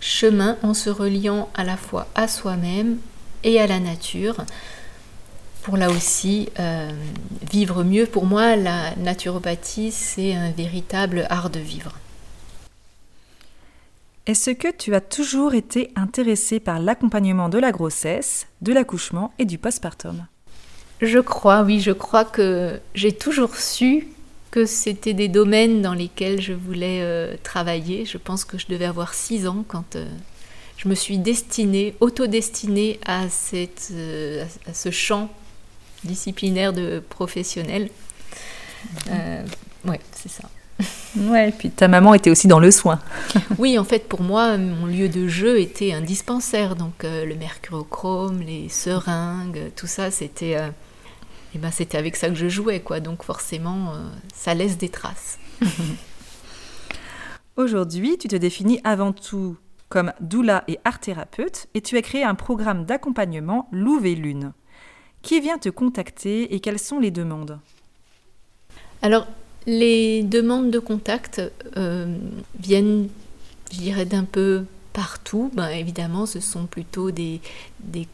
chemin 0.00 0.56
en 0.62 0.74
se 0.74 0.90
reliant 0.90 1.48
à 1.54 1.64
la 1.64 1.76
fois 1.76 2.06
à 2.14 2.28
soi-même 2.28 2.98
et 3.44 3.60
à 3.60 3.66
la 3.66 3.80
nature 3.80 4.44
pour 5.68 5.76
là 5.76 5.90
aussi 5.90 6.48
vivre 7.52 7.84
mieux. 7.84 8.06
Pour 8.06 8.24
moi, 8.24 8.56
la 8.56 8.96
naturopathie, 8.96 9.92
c'est 9.92 10.32
un 10.34 10.50
véritable 10.50 11.26
art 11.28 11.50
de 11.50 11.60
vivre. 11.60 11.92
Est-ce 14.26 14.50
que 14.50 14.70
tu 14.70 14.94
as 14.94 15.02
toujours 15.02 15.54
été 15.54 15.90
intéressée 15.94 16.58
par 16.58 16.78
l'accompagnement 16.78 17.50
de 17.50 17.58
la 17.58 17.70
grossesse, 17.70 18.46
de 18.62 18.72
l'accouchement 18.72 19.32
et 19.38 19.44
du 19.44 19.58
postpartum? 19.58 20.26
Je 21.00 21.18
crois, 21.18 21.62
oui, 21.62 21.80
je 21.80 21.92
crois 21.92 22.24
que 22.24 22.80
j'ai 22.94 23.12
toujours 23.12 23.56
su 23.56 24.08
que 24.50 24.64
c'était 24.64 25.14
des 25.14 25.28
domaines 25.28 25.82
dans 25.82 25.94
lesquels 25.94 26.40
je 26.40 26.52
voulais 26.52 27.00
euh, 27.02 27.36
travailler. 27.42 28.04
Je 28.04 28.18
pense 28.18 28.44
que 28.44 28.58
je 28.58 28.66
devais 28.68 28.86
avoir 28.86 29.14
6 29.14 29.46
ans 29.46 29.64
quand 29.68 29.96
euh, 29.96 30.06
je 30.76 30.88
me 30.88 30.94
suis 30.94 31.18
destinée, 31.18 31.94
autodestinée 32.00 32.98
à, 33.06 33.28
cette, 33.28 33.90
euh, 33.92 34.44
à 34.66 34.74
ce 34.74 34.90
champ 34.90 35.30
disciplinaire 36.04 36.72
de 36.72 37.02
professionnel. 37.08 37.90
ouais, 39.84 40.00
c'est 40.12 40.30
ça. 40.30 40.48
Ouais, 41.16 41.48
et 41.48 41.52
puis 41.52 41.70
ta 41.70 41.88
maman 41.88 42.14
était 42.14 42.30
aussi 42.30 42.48
dans 42.48 42.60
le 42.60 42.70
soin. 42.70 43.00
oui, 43.58 43.78
en 43.78 43.84
fait, 43.84 44.08
pour 44.08 44.22
moi, 44.22 44.56
mon 44.56 44.86
lieu 44.86 45.08
de 45.08 45.28
jeu 45.28 45.60
était 45.60 45.92
un 45.92 46.00
dispensaire. 46.00 46.76
Donc, 46.76 47.04
euh, 47.04 47.24
le 47.24 47.34
mercurochrome, 47.34 48.40
les 48.40 48.68
seringues, 48.68 49.70
tout 49.76 49.86
ça, 49.86 50.10
c'était 50.10 50.56
euh, 50.56 50.68
eh 51.54 51.58
ben, 51.58 51.70
c'était 51.70 51.98
avec 51.98 52.16
ça 52.16 52.28
que 52.28 52.34
je 52.34 52.48
jouais, 52.48 52.80
quoi. 52.80 53.00
Donc, 53.00 53.22
forcément, 53.22 53.94
euh, 53.94 54.08
ça 54.34 54.54
laisse 54.54 54.76
des 54.78 54.88
traces. 54.88 55.38
Aujourd'hui, 57.56 58.18
tu 58.18 58.28
te 58.28 58.36
définis 58.36 58.80
avant 58.84 59.12
tout 59.12 59.56
comme 59.88 60.12
doula 60.20 60.64
et 60.68 60.78
art 60.84 61.00
thérapeute 61.00 61.66
et 61.74 61.80
tu 61.80 61.96
as 61.96 62.02
créé 62.02 62.22
un 62.22 62.34
programme 62.34 62.84
d'accompagnement 62.84 63.68
Louve 63.72 64.06
et 64.06 64.14
Lune. 64.14 64.52
Qui 65.22 65.40
vient 65.40 65.58
te 65.58 65.68
contacter 65.68 66.54
et 66.54 66.60
quelles 66.60 66.78
sont 66.78 67.00
les 67.00 67.10
demandes? 67.10 67.58
Alors, 69.02 69.26
les 69.66 70.22
demandes 70.22 70.70
de 70.70 70.78
contact 70.78 71.42
euh, 71.76 72.16
viennent, 72.58 73.08
je 73.72 73.78
dirais, 73.78 74.04
d'un 74.04 74.24
peu 74.24 74.64
partout. 74.98 75.48
Ben, 75.54 75.68
évidemment, 75.68 76.26
ce 76.26 76.40
sont 76.40 76.66
plutôt 76.66 77.12
des, 77.12 77.40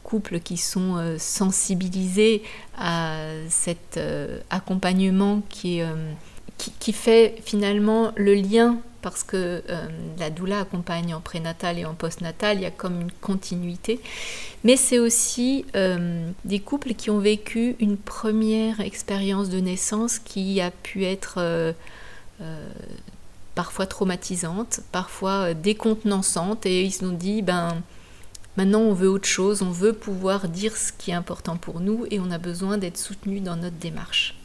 couples 0.03 0.39
qui 0.39 0.57
sont 0.57 0.97
euh, 0.97 1.17
sensibilisés 1.17 2.43
à 2.77 3.17
cet 3.49 3.97
euh, 3.97 4.39
accompagnement 4.51 5.41
qui, 5.49 5.81
qui, 6.57 6.93
fait 6.93 7.41
finalement 7.43 8.11
le 8.15 8.35
lien 8.35 8.77
parce 9.01 9.23
que 9.23 9.63
euh, 9.69 9.87
la 10.19 10.29
doula 10.31 10.61
accompagne 10.61 11.13
en 11.13 11.21
prénatal 11.21 11.77
et 11.77 11.85
en 11.85 11.93
postnatal, 11.93 12.57
il 12.57 12.61
y 12.61 12.65
a 12.65 12.71
comme 12.71 13.01
une 13.01 13.11
continuité. 13.11 13.99
Mais 14.63 14.77
c'est 14.77 14.99
aussi 14.99 15.65
euh, 15.75 16.29
des 16.43 16.59
couples 16.59 16.93
qui 16.93 17.09
ont 17.11 17.19
vécu 17.19 17.75
une 17.79 17.97
première 17.97 18.79
expérience 18.79 19.49
de 19.49 19.59
naissance 19.59 20.17
qui 20.19 20.61
a 20.61 20.71
pu 20.71 21.03
être 21.05 21.35
euh, 21.37 21.71
parfois 23.55 23.87
traumatisante, 23.87 24.81
parfois 24.91 25.53
décontenançante, 25.53 26.65
et 26.65 26.83
ils 26.83 26.91
se 26.91 26.99
sont 26.99 27.11
dit, 27.11 27.41
ben, 27.41 27.81
maintenant 28.57 28.81
on 28.81 28.93
veut 28.93 29.09
autre 29.09 29.27
chose, 29.27 29.61
on 29.61 29.71
veut 29.71 29.93
pouvoir 29.93 30.47
dire 30.49 30.75
ce 30.77 30.91
qui 30.91 31.11
est 31.11 31.15
important 31.15 31.57
pour 31.57 31.79
nous, 31.79 32.05
et 32.11 32.19
on 32.19 32.29
a 32.31 32.37
besoin 32.37 32.77
d'être 32.77 32.97
soutenu 32.97 33.39
dans 33.39 33.55
notre 33.55 33.77
démarche. 33.77 34.35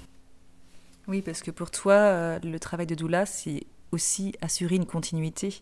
Oui, 1.08 1.22
parce 1.22 1.42
que 1.42 1.50
pour 1.50 1.70
toi, 1.72 2.38
le 2.38 2.58
travail 2.58 2.86
de 2.86 2.94
doula, 2.94 3.26
c'est 3.26 3.64
aussi 3.90 4.32
assurer 4.40 4.76
une 4.76 4.86
continuité. 4.86 5.60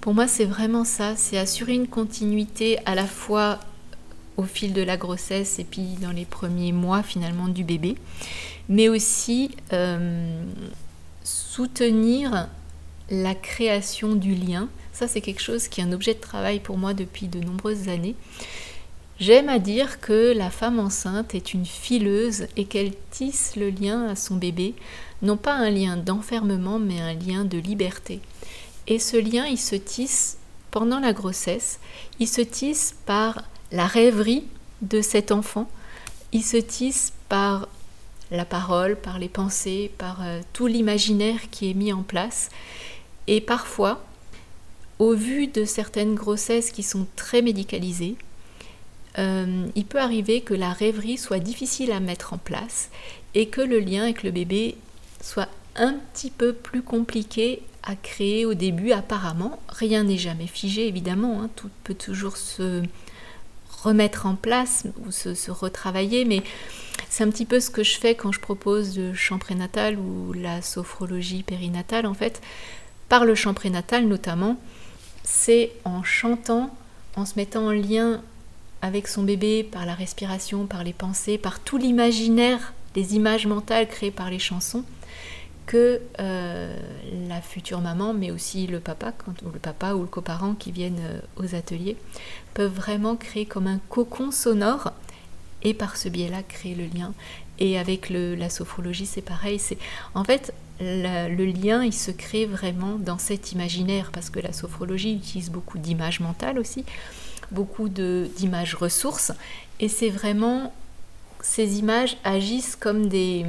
Pour 0.00 0.14
moi, 0.14 0.26
c'est 0.26 0.46
vraiment 0.46 0.84
ça, 0.84 1.14
c'est 1.14 1.36
assurer 1.36 1.74
une 1.74 1.88
continuité 1.88 2.78
à 2.86 2.94
la 2.94 3.06
fois 3.06 3.60
au 4.38 4.44
fil 4.44 4.72
de 4.72 4.80
la 4.80 4.96
grossesse 4.96 5.58
et 5.58 5.64
puis 5.64 5.96
dans 6.00 6.12
les 6.12 6.24
premiers 6.24 6.72
mois 6.72 7.02
finalement 7.02 7.48
du 7.48 7.64
bébé, 7.64 7.96
mais 8.70 8.88
aussi 8.88 9.50
euh, 9.74 10.42
soutenir 11.50 12.46
la 13.10 13.34
création 13.34 14.14
du 14.14 14.34
lien. 14.36 14.68
Ça, 14.92 15.08
c'est 15.08 15.20
quelque 15.20 15.42
chose 15.42 15.66
qui 15.66 15.80
est 15.80 15.84
un 15.84 15.92
objet 15.92 16.14
de 16.14 16.20
travail 16.20 16.60
pour 16.60 16.78
moi 16.78 16.94
depuis 16.94 17.26
de 17.26 17.40
nombreuses 17.40 17.88
années. 17.88 18.14
J'aime 19.18 19.48
à 19.48 19.58
dire 19.58 20.00
que 20.00 20.32
la 20.32 20.50
femme 20.50 20.78
enceinte 20.78 21.34
est 21.34 21.52
une 21.52 21.66
fileuse 21.66 22.46
et 22.56 22.66
qu'elle 22.66 22.92
tisse 23.10 23.56
le 23.56 23.70
lien 23.70 24.06
à 24.06 24.14
son 24.14 24.36
bébé 24.36 24.74
non 25.22 25.36
pas 25.36 25.52
un 25.52 25.70
lien 25.70 25.96
d'enfermement, 25.96 26.78
mais 26.78 27.00
un 27.00 27.14
lien 27.14 27.44
de 27.44 27.58
liberté. 27.58 28.20
Et 28.86 28.98
ce 28.98 29.16
lien, 29.16 29.44
il 29.46 29.58
se 29.58 29.76
tisse 29.76 30.38
pendant 30.70 31.00
la 31.00 31.12
grossesse, 31.12 31.80
il 32.20 32.28
se 32.28 32.40
tisse 32.40 32.94
par 33.06 33.42
la 33.72 33.86
rêverie 33.86 34.44
de 34.82 35.02
cet 35.02 35.32
enfant, 35.32 35.68
il 36.32 36.44
se 36.44 36.56
tisse 36.56 37.12
par 37.28 37.68
la 38.30 38.44
parole, 38.44 38.96
par 38.96 39.18
les 39.18 39.28
pensées, 39.28 39.90
par 39.98 40.18
euh, 40.22 40.40
tout 40.52 40.66
l'imaginaire 40.66 41.50
qui 41.50 41.70
est 41.70 41.74
mis 41.74 41.92
en 41.92 42.02
place. 42.02 42.48
Et 43.26 43.40
parfois, 43.40 44.04
au 44.98 45.14
vu 45.14 45.46
de 45.46 45.64
certaines 45.64 46.14
grossesses 46.14 46.70
qui 46.70 46.82
sont 46.82 47.06
très 47.16 47.42
médicalisées, 47.42 48.16
euh, 49.18 49.66
il 49.74 49.84
peut 49.84 50.00
arriver 50.00 50.40
que 50.40 50.54
la 50.54 50.72
rêverie 50.72 51.18
soit 51.18 51.40
difficile 51.40 51.90
à 51.90 52.00
mettre 52.00 52.32
en 52.32 52.38
place 52.38 52.90
et 53.34 53.48
que 53.48 53.60
le 53.60 53.80
lien 53.80 54.04
avec 54.04 54.22
le 54.22 54.30
bébé 54.30 54.76
soit 55.20 55.48
un 55.76 55.94
petit 55.94 56.30
peu 56.30 56.52
plus 56.52 56.82
compliqué 56.82 57.62
à 57.82 57.96
créer 57.96 58.46
au 58.46 58.54
début 58.54 58.92
apparemment. 58.92 59.58
Rien 59.68 60.04
n'est 60.04 60.18
jamais 60.18 60.46
figé 60.46 60.86
évidemment, 60.86 61.42
hein. 61.42 61.50
tout 61.56 61.70
peut 61.82 61.94
toujours 61.94 62.36
se 62.36 62.82
remettre 63.82 64.26
en 64.26 64.34
place 64.34 64.86
ou 65.06 65.10
se, 65.10 65.50
retravailler, 65.50 66.24
mais 66.24 66.42
c'est 67.08 67.24
un 67.24 67.30
petit 67.30 67.46
peu 67.46 67.60
ce 67.60 67.70
que 67.70 67.82
je 67.82 67.98
fais 67.98 68.14
quand 68.14 68.32
je 68.32 68.40
propose 68.40 68.98
le 68.98 69.14
chant 69.14 69.38
prénatal 69.38 69.98
ou 69.98 70.32
la 70.32 70.62
sophrologie 70.62 71.42
périnatale 71.42 72.06
en 72.06 72.14
fait. 72.14 72.40
Par 73.08 73.24
le 73.24 73.34
chant 73.34 73.54
prénatal 73.54 74.06
notamment, 74.06 74.56
c'est 75.24 75.72
en 75.84 76.02
chantant, 76.02 76.74
en 77.16 77.24
se 77.24 77.34
mettant 77.36 77.66
en 77.66 77.72
lien 77.72 78.22
avec 78.82 79.08
son 79.08 79.22
bébé 79.22 79.62
par 79.64 79.84
la 79.86 79.94
respiration, 79.94 80.66
par 80.66 80.84
les 80.84 80.92
pensées, 80.92 81.38
par 81.38 81.60
tout 81.60 81.76
l'imaginaire, 81.76 82.72
les 82.96 83.14
images 83.14 83.46
mentales 83.46 83.88
créées 83.88 84.10
par 84.10 84.30
les 84.30 84.38
chansons, 84.38 84.84
que 85.70 86.00
euh, 86.18 86.76
la 87.28 87.40
future 87.40 87.80
maman, 87.80 88.12
mais 88.12 88.32
aussi 88.32 88.66
le 88.66 88.80
papa, 88.80 89.12
ou 89.44 89.50
le 89.52 89.60
papa 89.60 89.94
ou 89.94 90.00
le 90.00 90.08
coparent 90.08 90.56
qui 90.58 90.72
viennent 90.72 90.98
euh, 91.00 91.20
aux 91.36 91.54
ateliers, 91.54 91.96
peuvent 92.54 92.74
vraiment 92.74 93.14
créer 93.14 93.46
comme 93.46 93.68
un 93.68 93.78
cocon 93.88 94.32
sonore 94.32 94.92
et 95.62 95.72
par 95.72 95.96
ce 95.96 96.08
biais-là 96.08 96.42
créer 96.42 96.74
le 96.74 96.86
lien. 96.86 97.12
Et 97.60 97.78
avec 97.78 98.10
la 98.10 98.50
sophrologie, 98.50 99.06
c'est 99.06 99.22
pareil. 99.22 99.60
C'est 99.60 99.78
en 100.14 100.24
fait 100.24 100.52
le 100.80 101.44
lien, 101.44 101.84
il 101.84 101.92
se 101.92 102.10
crée 102.10 102.46
vraiment 102.46 102.96
dans 102.98 103.18
cet 103.18 103.52
imaginaire 103.52 104.10
parce 104.12 104.28
que 104.28 104.40
la 104.40 104.52
sophrologie 104.52 105.14
utilise 105.14 105.50
beaucoup 105.50 105.78
d'images 105.78 106.18
mentales 106.18 106.58
aussi, 106.58 106.84
beaucoup 107.52 107.88
d'images 107.88 108.74
ressources, 108.74 109.30
et 109.78 109.88
c'est 109.88 110.10
vraiment 110.10 110.72
ces 111.42 111.78
images 111.78 112.16
agissent 112.24 112.74
comme 112.74 113.08
des 113.08 113.46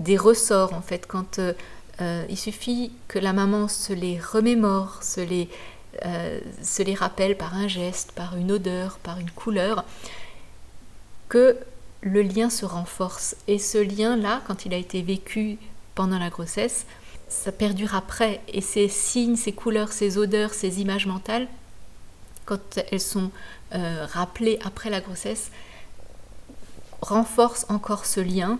des 0.00 0.16
ressorts 0.16 0.72
en 0.72 0.82
fait. 0.82 1.06
Quand 1.06 1.38
euh, 1.38 1.52
euh, 2.00 2.24
il 2.28 2.36
suffit 2.36 2.92
que 3.06 3.18
la 3.18 3.32
maman 3.32 3.68
se 3.68 3.92
les 3.92 4.18
remémore, 4.18 5.02
se 5.02 5.20
les, 5.20 5.48
euh, 6.04 6.40
se 6.62 6.82
les 6.82 6.94
rappelle 6.94 7.36
par 7.36 7.54
un 7.54 7.68
geste, 7.68 8.12
par 8.12 8.36
une 8.36 8.50
odeur, 8.50 8.98
par 8.98 9.20
une 9.20 9.30
couleur, 9.30 9.84
que 11.28 11.56
le 12.00 12.22
lien 12.22 12.50
se 12.50 12.64
renforce. 12.64 13.36
Et 13.46 13.58
ce 13.58 13.78
lien-là, 13.78 14.40
quand 14.46 14.64
il 14.64 14.74
a 14.74 14.78
été 14.78 15.02
vécu 15.02 15.58
pendant 15.94 16.18
la 16.18 16.30
grossesse, 16.30 16.86
ça 17.28 17.52
perdure 17.52 17.94
après. 17.94 18.40
Et 18.48 18.62
ces 18.62 18.88
signes, 18.88 19.36
ces 19.36 19.52
couleurs, 19.52 19.92
ces 19.92 20.16
odeurs, 20.18 20.54
ces 20.54 20.80
images 20.80 21.06
mentales, 21.06 21.46
quand 22.46 22.80
elles 22.90 23.00
sont 23.00 23.30
rappelées 23.70 24.58
après 24.64 24.90
la 24.90 25.00
grossesse, 25.00 25.52
renforcent 27.00 27.66
encore 27.68 28.06
ce 28.06 28.18
lien 28.18 28.58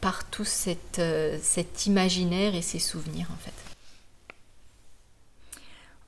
par 0.00 0.24
tout 0.24 0.46
euh, 0.98 1.38
cet 1.42 1.86
imaginaire 1.86 2.54
et 2.54 2.62
ces 2.62 2.78
souvenirs 2.78 3.28
en 3.32 3.36
fait. 3.44 3.52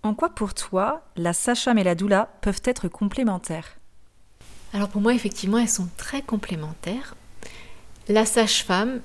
En 0.03 0.15
quoi 0.15 0.31
pour 0.31 0.55
toi 0.55 1.03
la 1.17 1.33
sage-femme 1.33 1.79
et 1.79 1.85
la 1.85 1.95
doula 1.95 2.29
peuvent 2.41 2.63
être 2.65 2.89
complémentaires? 2.89 3.77
Alors 4.73 4.89
pour 4.89 5.01
moi 5.01 5.15
effectivement 5.15 5.59
elles 5.59 5.69
sont 5.69 5.89
très 5.97 6.23
complémentaires. 6.23 7.15
La 8.09 8.25
sage-femme 8.25 9.01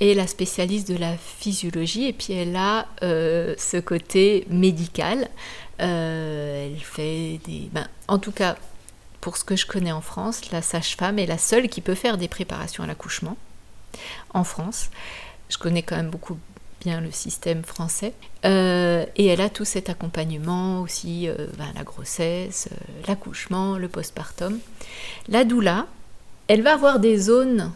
est 0.00 0.14
la 0.14 0.26
spécialiste 0.26 0.88
de 0.88 0.96
la 0.96 1.16
physiologie 1.16 2.06
et 2.06 2.12
puis 2.12 2.32
elle 2.32 2.56
a 2.56 2.88
euh, 3.02 3.54
ce 3.58 3.76
côté 3.76 4.46
médical. 4.48 5.28
Euh, 5.80 6.66
elle 6.66 6.80
fait 6.80 7.40
des... 7.44 7.68
Ben, 7.72 7.86
en 8.08 8.18
tout 8.18 8.32
cas, 8.32 8.56
pour 9.20 9.36
ce 9.36 9.44
que 9.44 9.56
je 9.56 9.66
connais 9.66 9.92
en 9.92 10.00
France, 10.00 10.50
la 10.50 10.62
sage-femme 10.62 11.18
est 11.18 11.26
la 11.26 11.38
seule 11.38 11.68
qui 11.68 11.82
peut 11.82 11.94
faire 11.94 12.16
des 12.16 12.28
préparations 12.28 12.82
à 12.82 12.86
l'accouchement 12.86 13.36
en 14.34 14.44
France. 14.44 14.90
Je 15.48 15.58
connais 15.58 15.82
quand 15.82 15.96
même 15.96 16.10
beaucoup 16.10 16.38
bien 16.80 17.00
le 17.00 17.10
système 17.10 17.62
français. 17.62 18.14
Euh, 18.44 19.04
et 19.16 19.26
elle 19.26 19.40
a 19.40 19.50
tout 19.50 19.64
cet 19.64 19.90
accompagnement 19.90 20.80
aussi, 20.80 21.28
euh, 21.28 21.46
ben, 21.58 21.66
la 21.74 21.84
grossesse, 21.84 22.68
euh, 22.72 22.76
l'accouchement, 23.06 23.76
le 23.76 23.88
postpartum. 23.88 24.58
La 25.28 25.44
doula, 25.44 25.86
Elle 26.48 26.62
va 26.62 26.74
avoir 26.74 26.98
des 26.98 27.16
zones 27.16 27.70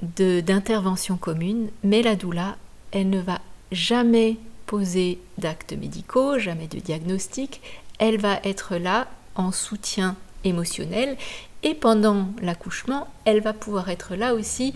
d'intervention 0.00 1.18
commune, 1.18 1.68
mais 1.82 2.00
la 2.00 2.16
doula, 2.16 2.56
elle 2.92 3.10
ne 3.10 3.20
va 3.20 3.40
jamais 3.70 4.38
poser 4.64 5.18
d'actes 5.36 5.74
médicaux, 5.74 6.38
jamais 6.38 6.66
de 6.66 6.78
diagnostic. 6.78 7.60
Elle 7.98 8.18
va 8.18 8.40
être 8.44 8.76
là 8.76 9.08
en 9.34 9.52
soutien 9.52 10.16
émotionnel 10.44 11.18
et 11.62 11.74
pendant 11.74 12.28
l'accouchement, 12.40 13.08
elle 13.24 13.40
va 13.40 13.52
pouvoir 13.52 13.88
être 13.88 14.14
là 14.14 14.34
aussi 14.34 14.74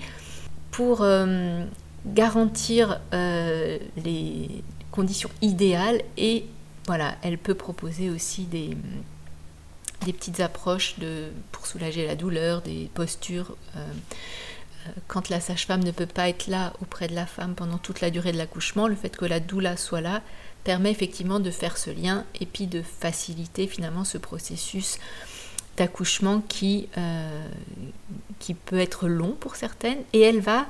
pour 0.71 1.03
euh, 1.03 1.65
garantir 2.07 3.01
euh, 3.13 3.79
les 4.05 4.63
conditions 4.91 5.31
idéales 5.43 6.03
et 6.17 6.47
voilà, 6.87 7.17
elle 7.23 7.39
peut 7.39 7.55
proposer 7.55 8.09
aussi 8.09 8.45
des, 8.45 8.77
des 10.05 10.13
petites 10.13 10.41
approches 10.41 10.99
de, 10.99 11.27
pour 11.53 11.67
soulager 11.67 12.07
la 12.07 12.17
douleur, 12.17 12.63
des 12.63 12.91
postures. 12.95 13.57
Euh, 13.77 13.81
quand 15.07 15.29
la 15.29 15.41
sage-femme 15.41 15.85
ne 15.85 15.91
peut 15.91 16.07
pas 16.07 16.29
être 16.29 16.47
là 16.47 16.73
auprès 16.81 17.09
de 17.09 17.15
la 17.15 17.27
femme 17.27 17.55
pendant 17.55 17.79
toute 17.79 18.01
la 18.01 18.11
durée 18.11 18.33
de 18.33 18.39
l'accouchement, 18.39 18.89
le 18.89 18.95
fait 18.95 19.15
que 19.15 19.27
la 19.27 19.41
doula 19.41 19.77
soit 19.77 20.01
là 20.01 20.23
permet 20.65 20.91
effectivement 20.91 21.41
de 21.41 21.51
faire 21.51 21.77
ce 21.77 21.91
lien 21.91 22.25
et 22.41 22.47
puis 22.47 22.67
de 22.67 22.83
faciliter 22.83 23.67
finalement 23.67 24.05
ce 24.05 24.19
processus 24.19 24.99
d'accouchement 25.78 26.42
qui, 26.49 26.88
euh, 26.99 27.49
qui 28.38 28.54
peut 28.54 28.78
être 28.78 29.08
long 29.08 29.32
pour 29.38 29.56
certaines 29.56 29.99
et 30.12 30.20
elle 30.20 30.40
va 30.40 30.66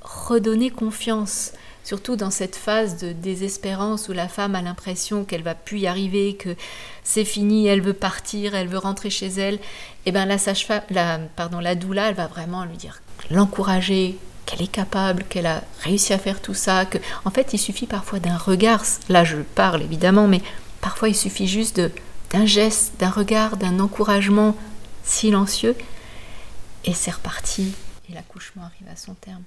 redonner 0.00 0.70
confiance 0.70 1.52
surtout 1.86 2.16
dans 2.16 2.32
cette 2.32 2.56
phase 2.56 2.96
de 2.98 3.12
désespérance 3.12 4.08
où 4.08 4.12
la 4.12 4.26
femme 4.26 4.56
a 4.56 4.62
l'impression 4.62 5.24
qu'elle 5.24 5.44
va 5.44 5.54
plus 5.54 5.80
y 5.80 5.86
arriver, 5.86 6.34
que 6.34 6.56
c'est 7.04 7.24
fini, 7.24 7.68
elle 7.68 7.80
veut 7.80 7.92
partir, 7.92 8.56
elle 8.56 8.66
veut 8.66 8.78
rentrer 8.78 9.08
chez 9.08 9.28
elle, 9.28 9.54
et 9.54 9.60
eh 10.06 10.12
bien 10.12 10.26
la 10.26 10.36
sage-femme, 10.36 10.82
la, 10.90 11.20
pardon, 11.36 11.60
la 11.60 11.76
doula, 11.76 12.08
elle 12.08 12.16
va 12.16 12.26
vraiment 12.26 12.64
lui 12.64 12.76
dire, 12.76 13.00
l'encourager, 13.30 14.18
qu'elle 14.46 14.62
est 14.62 14.70
capable, 14.70 15.24
qu'elle 15.28 15.46
a 15.46 15.62
réussi 15.82 16.12
à 16.12 16.18
faire 16.18 16.42
tout 16.42 16.54
ça, 16.54 16.86
que 16.86 16.98
en 17.24 17.30
fait 17.30 17.52
il 17.52 17.58
suffit 17.58 17.86
parfois 17.86 18.18
d'un 18.18 18.36
regard, 18.36 18.82
là 19.08 19.22
je 19.22 19.36
parle 19.36 19.82
évidemment, 19.82 20.26
mais 20.26 20.40
parfois 20.80 21.08
il 21.08 21.16
suffit 21.16 21.46
juste 21.46 21.76
de 21.76 21.92
d'un 22.36 22.44
geste, 22.44 23.00
d'un 23.00 23.08
regard, 23.08 23.56
d'un 23.56 23.80
encouragement 23.80 24.54
silencieux, 25.02 25.74
et 26.84 26.92
c'est 26.92 27.12
reparti, 27.12 27.74
et 28.10 28.12
l'accouchement 28.12 28.64
arrive 28.64 28.88
à 28.92 28.96
son 28.96 29.14
terme. 29.14 29.42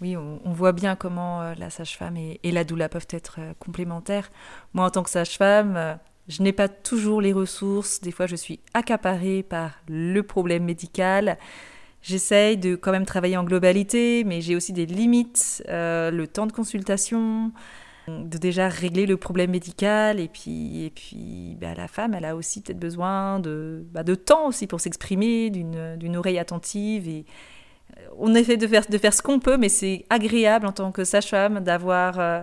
Oui. 0.00 0.16
on, 0.16 0.52
voit 0.52 0.72
bien 0.72 0.96
comment 0.96 1.42
euh, 1.42 1.54
la 1.58 1.68
sage-femme 1.68 2.16
et, 2.16 2.38
la 2.44 2.64
doula 2.64 2.88
peuvent 2.88 3.08
être 3.10 3.36
euh, 3.40 3.52
complémentaires. 3.58 4.30
Moi, 4.72 4.86
en 4.86 4.90
tant 4.90 5.02
que 5.02 5.10
sage-femme, 5.10 5.76
euh, 5.76 5.94
je 6.28 6.42
n'ai 6.42 6.52
pas 6.52 6.68
toujours 6.68 7.20
les 7.20 7.34
ressources. 7.34 8.00
Des 8.00 8.10
fois, 8.10 8.26
je 8.26 8.36
suis 8.36 8.60
accaparée 8.72 9.42
par 9.42 9.72
le 9.86 10.22
problème 10.22 10.64
médical. 10.64 11.36
J'essaye 12.00 12.56
de 12.56 12.74
quand 12.74 12.92
même 12.92 13.04
travailler 13.04 13.36
en 13.36 13.44
globalité, 13.44 14.24
mais 14.24 14.40
j'ai 14.40 14.56
aussi 14.56 14.72
des 14.72 14.86
limites, 14.86 15.62
le 15.68 16.24
temps 16.24 16.46
de 16.46 16.52
consultation, 16.52 17.52
de 18.08 18.38
déjà 18.38 18.68
régler 18.68 19.06
le 19.06 19.16
problème 19.16 19.50
médical 19.50 20.20
et 20.20 20.28
puis 20.28 20.84
et 20.84 20.90
puis 20.90 21.56
bah, 21.60 21.74
la 21.74 21.88
femme 21.88 22.14
elle 22.14 22.24
a 22.24 22.34
aussi 22.34 22.60
peut-être 22.62 22.78
besoin 22.78 23.38
de, 23.40 23.84
bah, 23.92 24.02
de 24.02 24.14
temps 24.14 24.46
aussi 24.46 24.66
pour 24.66 24.80
s'exprimer 24.80 25.50
d'une 25.50 26.16
oreille 26.16 26.38
attentive 26.38 27.08
et 27.08 27.24
euh, 27.96 28.00
on 28.18 28.34
essaie 28.34 28.56
de 28.56 28.66
faire 28.66 28.84
de 28.88 28.98
faire 28.98 29.14
ce 29.14 29.22
qu'on 29.22 29.38
peut 29.38 29.56
mais 29.56 29.68
c'est 29.68 30.06
agréable 30.10 30.66
en 30.66 30.72
tant 30.72 30.92
que 30.92 31.04
sage-femme 31.04 31.60
d'avoir 31.60 32.18
euh, 32.18 32.42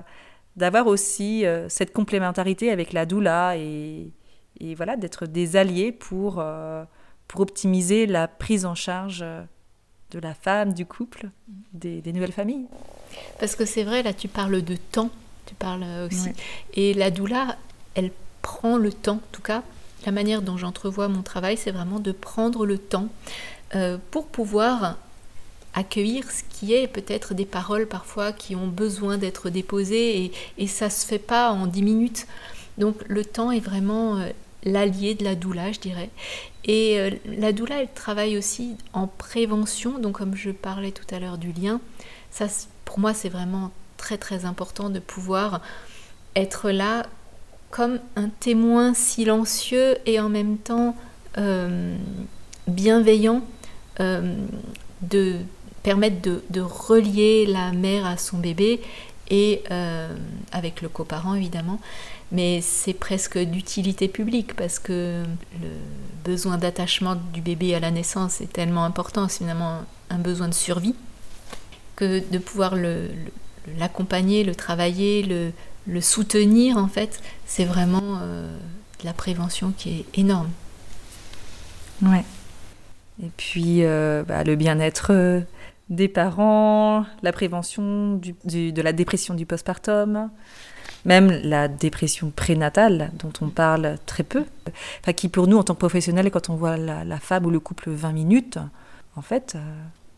d'avoir 0.55 0.87
aussi 0.87 1.45
euh, 1.45 1.67
cette 1.69 1.91
complémentarité 1.91 2.71
avec 2.71 2.93
la 2.93 3.05
doula 3.05 3.57
et, 3.57 4.13
et 4.59 4.75
voilà 4.75 4.95
d'être 4.95 5.25
des 5.25 5.55
alliés 5.55 5.91
pour 5.91 6.43
pour 7.27 7.41
optimiser 7.41 8.05
la 8.05 8.27
prise 8.27 8.65
en 8.65 8.75
charge 8.75 9.25
de 10.11 10.19
la 10.19 10.33
femme, 10.33 10.71
du 10.71 10.85
couple, 10.85 11.29
des, 11.73 11.99
des 12.01 12.13
nouvelles 12.13 12.31
familles. 12.31 12.67
Parce 13.41 13.57
que 13.57 13.65
c'est 13.65 13.83
vrai, 13.83 14.03
là 14.03 14.13
tu 14.13 14.29
parles 14.29 14.61
de 14.61 14.77
temps 14.77 15.09
tu 15.47 15.55
parles 15.55 15.83
euh, 15.83 16.07
aussi. 16.07 16.29
Et 16.75 16.93
la 16.93 17.09
doula, 17.09 17.57
elle 17.95 18.11
prend 18.41 18.77
le 18.77 18.93
temps, 18.93 19.15
en 19.15 19.31
tout 19.31 19.41
cas, 19.41 19.63
la 20.05 20.11
manière 20.11 20.41
dont 20.41 20.57
j'entrevois 20.57 21.07
mon 21.07 21.23
travail, 21.23 21.57
c'est 21.57 21.71
vraiment 21.71 21.99
de 21.99 22.11
prendre 22.11 22.65
le 22.65 22.77
temps 22.77 23.07
euh, 23.75 23.97
pour 24.11 24.27
pouvoir 24.27 24.97
accueillir 25.73 26.29
ce 26.31 26.43
qui 26.49 26.73
est 26.73 26.87
peut-être 26.87 27.33
des 27.33 27.45
paroles 27.45 27.87
parfois 27.87 28.31
qui 28.31 28.55
ont 28.55 28.67
besoin 28.67 29.17
d'être 29.17 29.49
déposées 29.49 30.23
et, 30.23 30.31
et 30.57 30.67
ça 30.67 30.89
se 30.89 31.05
fait 31.05 31.19
pas 31.19 31.51
en 31.51 31.67
dix 31.67 31.83
minutes. 31.83 32.27
Donc 32.77 32.95
le 33.07 33.25
temps 33.25 33.51
est 33.51 33.59
vraiment 33.59 34.17
euh, 34.17 34.29
l'allié 34.63 35.15
de 35.15 35.23
la 35.23 35.35
doula, 35.35 35.71
je 35.71 35.79
dirais. 35.79 36.09
Et 36.65 37.21
la 37.25 37.53
doula, 37.53 37.81
elle 37.81 37.93
travaille 37.93 38.37
aussi 38.37 38.75
en 38.91 39.07
prévention, 39.07 39.99
donc 39.99 40.17
comme 40.17 40.35
je 40.35 40.51
parlais 40.51 40.91
tout 40.91 41.15
à 41.15 41.19
l'heure 41.19 41.37
du 41.37 41.53
lien, 41.53 41.79
ça 42.29 42.47
pour 42.83 42.99
moi 42.99 43.13
c'est 43.13 43.29
vraiment 43.29 43.71
très 43.97 44.17
très 44.17 44.45
important 44.45 44.89
de 44.89 44.99
pouvoir 44.99 45.61
être 46.35 46.69
là 46.69 47.05
comme 47.69 47.99
un 48.15 48.29
témoin 48.29 48.93
silencieux 48.93 49.97
et 50.05 50.19
en 50.19 50.29
même 50.29 50.57
temps 50.57 50.95
euh, 51.37 51.95
bienveillant, 52.67 53.41
euh, 53.99 54.35
de 55.01 55.35
permettre 55.83 56.17
de, 56.21 56.61
relier 56.61 57.45
la 57.45 57.71
mère 57.71 58.05
à 58.05 58.17
son 58.17 58.37
bébé 58.37 58.81
et 59.29 59.63
euh, 59.71 60.13
avec 60.51 60.81
le 60.81 60.89
coparent 60.89 61.35
évidemment. 61.35 61.79
Mais 62.31 62.59
c'est 62.61 62.93
presque 62.93 63.37
d'utilité 63.37 64.07
publique 64.07 64.53
parce 64.55 64.79
que 64.79 65.23
le 65.61 65.69
besoin 66.25 66.57
d'attachement 66.57 67.15
du 67.33 67.41
bébé 67.41 67.73
à 67.73 67.79
la 67.79 67.91
naissance 67.91 68.41
est 68.41 68.51
tellement 68.51 68.83
important, 68.83 69.29
c'est 69.29 69.39
finalement 69.39 69.83
un 70.09 70.17
besoin 70.17 70.49
de 70.49 70.53
survie, 70.53 70.95
que 71.95 72.21
de 72.29 72.37
pouvoir 72.37 72.75
le 72.75 73.09
l'accompagner, 73.77 74.43
le 74.43 74.55
travailler, 74.55 75.23
le, 75.87 76.01
soutenir, 76.01 76.77
en 76.77 76.87
fait, 76.87 77.21
c'est 77.45 77.65
vraiment 77.65 78.19
euh, 78.21 78.57
de 78.99 79.05
la 79.05 79.13
prévention 79.13 79.73
qui 79.75 79.89
est 79.99 80.19
énorme. 80.19 80.49
Ouais. 82.01 82.23
Et 83.23 83.31
puis, 83.35 83.83
euh, 83.83 84.23
bah, 84.23 84.43
le 84.43 84.55
bien-être 84.55 85.07
euh, 85.11 85.41
des 85.89 86.07
parents, 86.07 87.05
la 87.23 87.31
prévention 87.31 88.19
de 88.45 88.81
la 88.81 88.93
dépression 88.93 89.33
du 89.33 89.45
postpartum, 89.45 90.29
même 91.05 91.29
la 91.43 91.67
dépression 91.67 92.31
prénatale 92.31 93.11
dont 93.19 93.31
on 93.41 93.49
parle 93.49 93.97
très 94.05 94.23
peu, 94.23 94.43
qui 95.15 95.29
pour 95.29 95.47
nous 95.47 95.57
en 95.57 95.63
tant 95.63 95.73
que 95.73 95.79
professionnels, 95.79 96.29
quand 96.29 96.49
on 96.49 96.55
voit 96.55 96.75
la 96.75 97.19
femme 97.19 97.45
ou 97.45 97.49
le 97.49 97.61
couple 97.61 97.91
20 97.91 98.11
minutes, 98.11 98.59
en 99.15 99.21
fait, 99.21 99.57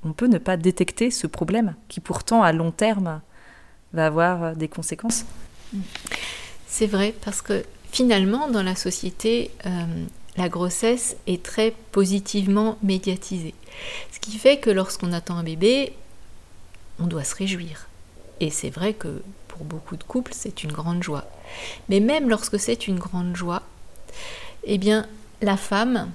on 0.03 0.13
peut 0.13 0.27
ne 0.27 0.37
pas 0.37 0.57
détecter 0.57 1.11
ce 1.11 1.27
problème 1.27 1.75
qui 1.87 1.99
pourtant 1.99 2.41
à 2.41 2.51
long 2.51 2.71
terme 2.71 3.21
va 3.93 4.05
avoir 4.05 4.43
euh, 4.43 4.53
des 4.53 4.67
conséquences. 4.67 5.25
C'est 6.67 6.87
vrai, 6.87 7.13
parce 7.23 7.41
que 7.41 7.63
finalement, 7.91 8.49
dans 8.49 8.63
la 8.63 8.75
société, 8.75 9.51
euh, 9.65 10.05
la 10.37 10.49
grossesse 10.49 11.17
est 11.27 11.43
très 11.43 11.73
positivement 11.91 12.77
médiatisée. 12.83 13.53
Ce 14.11 14.19
qui 14.19 14.37
fait 14.37 14.57
que 14.57 14.69
lorsqu'on 14.69 15.13
attend 15.13 15.37
un 15.37 15.43
bébé, 15.43 15.93
on 16.99 17.07
doit 17.07 17.23
se 17.23 17.35
réjouir. 17.35 17.87
Et 18.39 18.49
c'est 18.49 18.69
vrai 18.69 18.93
que 18.93 19.21
pour 19.47 19.63
beaucoup 19.65 19.97
de 19.97 20.03
couples, 20.03 20.33
c'est 20.33 20.63
une 20.63 20.71
grande 20.71 21.03
joie. 21.03 21.25
Mais 21.89 21.99
même 21.99 22.29
lorsque 22.29 22.59
c'est 22.59 22.87
une 22.87 22.99
grande 22.99 23.35
joie, 23.35 23.63
eh 24.63 24.77
bien, 24.77 25.07
la 25.41 25.57
femme, 25.57 26.11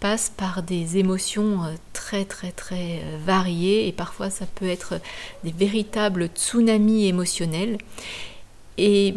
passe 0.00 0.32
par 0.34 0.62
des 0.62 0.96
émotions 0.96 1.64
euh, 1.64 1.74
très 1.92 2.24
très 2.24 2.50
très 2.50 3.00
euh, 3.04 3.18
variées 3.24 3.86
et 3.86 3.92
parfois 3.92 4.30
ça 4.30 4.46
peut 4.46 4.68
être 4.68 5.00
des 5.44 5.52
véritables 5.52 6.28
tsunamis 6.34 7.06
émotionnels. 7.06 7.78
Et 8.78 9.14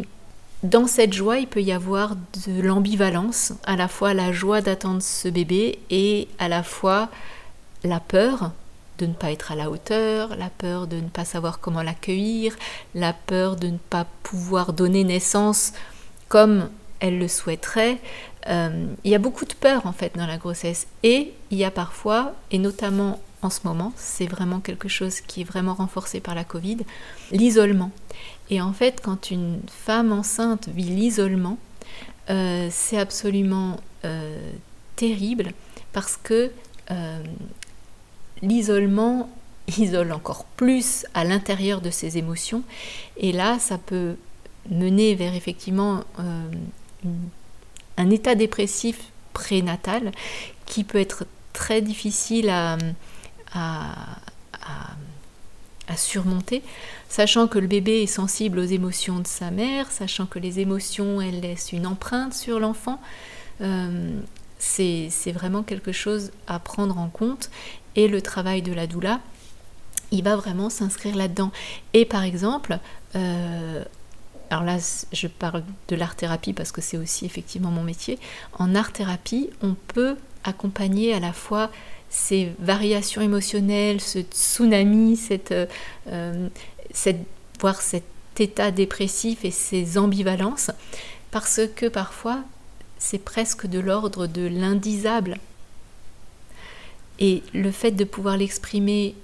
dans 0.64 0.88
cette 0.88 1.14
joie, 1.14 1.40
il 1.40 1.48
peut 1.48 1.62
y 1.62 1.72
avoir 1.72 2.16
de 2.16 2.62
l'ambivalence, 2.62 3.54
à 3.66 3.76
la 3.76 3.88
fois 3.88 4.14
la 4.14 4.32
joie 4.32 4.62
d'attendre 4.62 5.02
ce 5.02 5.28
bébé 5.28 5.80
et 5.90 6.28
à 6.40 6.48
la 6.48 6.64
fois 6.64 7.10
la 7.84 8.00
peur 8.00 8.52
de 8.98 9.06
ne 9.06 9.14
pas 9.14 9.32
être 9.32 9.52
à 9.52 9.56
la 9.56 9.70
hauteur, 9.70 10.36
la 10.38 10.50
peur 10.50 10.88
de 10.88 10.98
ne 10.98 11.10
pas 11.10 11.26
savoir 11.26 11.60
comment 11.60 11.82
l'accueillir, 11.82 12.56
la 12.96 13.12
peur 13.12 13.56
de 13.56 13.68
ne 13.68 13.78
pas 13.78 14.06
pouvoir 14.22 14.74
donner 14.74 15.04
naissance 15.04 15.74
comme 16.30 16.70
elle 17.04 17.20
le 17.20 17.28
souhaiterait, 17.28 17.98
euh, 18.48 18.86
il 19.04 19.12
y 19.12 19.16
a 19.16 19.20
beaucoup 19.20 19.44
de 19.44 19.54
peur 19.54 19.86
en 19.86 19.92
fait 19.92 20.16
dans 20.16 20.26
la 20.26 20.38
grossesse. 20.38 20.88
Et 21.04 21.34
il 21.52 21.58
y 21.58 21.66
a 21.66 21.70
parfois, 21.70 22.34
et 22.50 22.58
notamment 22.58 23.22
en 23.42 23.50
ce 23.50 23.60
moment, 23.66 23.92
c'est 23.98 24.26
vraiment 24.26 24.62
quelque 24.62 24.88
chose 24.88 25.20
qui 25.20 25.42
est 25.42 25.44
vraiment 25.44 25.74
renforcé 25.74 26.22
par 26.22 26.34
la 26.34 26.46
Covid, 26.46 26.78
l'isolement. 27.32 27.92
Et 28.50 28.62
en 28.62 28.72
fait, 28.72 29.02
quand 29.04 29.32
une 29.32 29.60
femme 29.68 30.14
enceinte 30.14 30.70
vit 30.70 30.84
l'isolement, 30.84 31.58
euh, 32.30 32.70
c'est 32.72 32.98
absolument 32.98 33.82
euh, 34.06 34.52
terrible 34.96 35.52
parce 35.92 36.18
que 36.18 36.52
l'isolement 38.42 39.30
isole 39.78 40.14
encore 40.14 40.46
plus 40.46 41.06
à 41.14 41.26
l'intérieur 41.26 41.82
de 41.82 41.90
ses 41.90 42.18
émotions. 42.18 42.64
Et 43.18 43.34
là, 43.34 43.60
ça 43.60 43.78
peut 43.78 44.16
mener 44.70 45.16
vers 45.16 45.34
effectivement 45.34 46.04
un 47.98 48.10
état 48.10 48.36
dépressif 48.36 49.12
prénatal 49.34 50.12
qui 50.66 50.84
peut 50.84 51.00
être 51.00 51.26
très 51.54 51.82
difficile 51.82 52.50
à, 52.50 52.78
surmonter, 55.96 56.64
sachant 57.08 57.48
que 57.48 57.60
le 57.60 57.68
bébé 57.68 58.02
est 58.02 58.08
sensible 58.08 58.58
aux 58.58 58.64
émotions 58.64 59.20
de 59.20 59.28
sa 59.28 59.52
mère, 59.52 59.92
sachant 59.92 60.26
que 60.26 60.40
les 60.40 60.60
émotions, 60.60 61.22
elles 61.22 61.42
laissent 61.42 61.72
une 61.72 61.86
empreinte 61.86 62.34
sur 62.34 62.60
l'enfant. 62.60 63.00
Euh, 63.62 64.20
c'est 64.58 65.32
vraiment 65.32 65.62
quelque 65.62 65.92
chose 65.92 66.32
à 66.48 66.58
prendre 66.58 66.98
en 66.98 67.10
compte. 67.10 67.52
Et 67.96 68.08
le 68.08 68.24
travail 68.24 68.64
de 68.64 68.74
la 68.74 68.88
doula, 68.88 69.20
il 70.12 70.24
va 70.24 70.36
vraiment 70.36 70.70
s'inscrire 70.70 71.16
là-dedans. 71.16 71.52
Et 71.94 72.06
par 72.06 72.24
exemple, 72.24 72.80
euh, 73.16 73.84
alors 74.50 74.64
là, 74.64 74.78
je 75.12 75.28
parle 75.28 75.64
de 75.88 75.96
l'art-thérapie 75.96 76.54
parce 76.54 76.72
que 76.72 76.82
c'est 76.82 76.98
aussi 76.98 77.26
effectivement 77.26 77.72
mon 77.72 77.84
métier. 77.84 78.20
En 78.60 78.76
art-thérapie, 78.76 79.50
on 79.62 79.74
peut 79.74 80.16
accompagner 80.44 81.14
à 81.14 81.20
la 81.20 81.34
fois 81.34 81.72
ces 82.10 82.52
variations 82.60 83.22
émotionnelles, 83.22 84.00
ce 84.00 84.20
tsunami, 84.20 85.20
euh, 85.32 85.66
euh, 86.08 86.48
cette, 86.92 87.26
voire 87.60 87.82
cet 87.82 88.04
état 88.38 88.70
dépressif 88.70 89.44
et 89.44 89.52
ces 89.52 89.98
ambivalences, 89.98 90.70
parce 91.32 91.62
que 91.76 91.88
parfois, 91.88 92.44
c'est 93.00 93.18
presque 93.18 93.66
de 93.66 93.80
l'ordre 93.80 94.28
de 94.28 94.46
l'indisable. 94.46 95.38
Et 97.20 97.42
le 97.54 97.72
fait 97.72 97.92
de 97.92 98.04
pouvoir 98.04 98.38
l'exprimer 98.38 99.16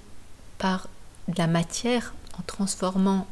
par 0.58 0.88
de 1.28 1.38
la 1.38 1.46
matière, 1.46 2.14
en 2.38 2.42
transformant 2.42 3.26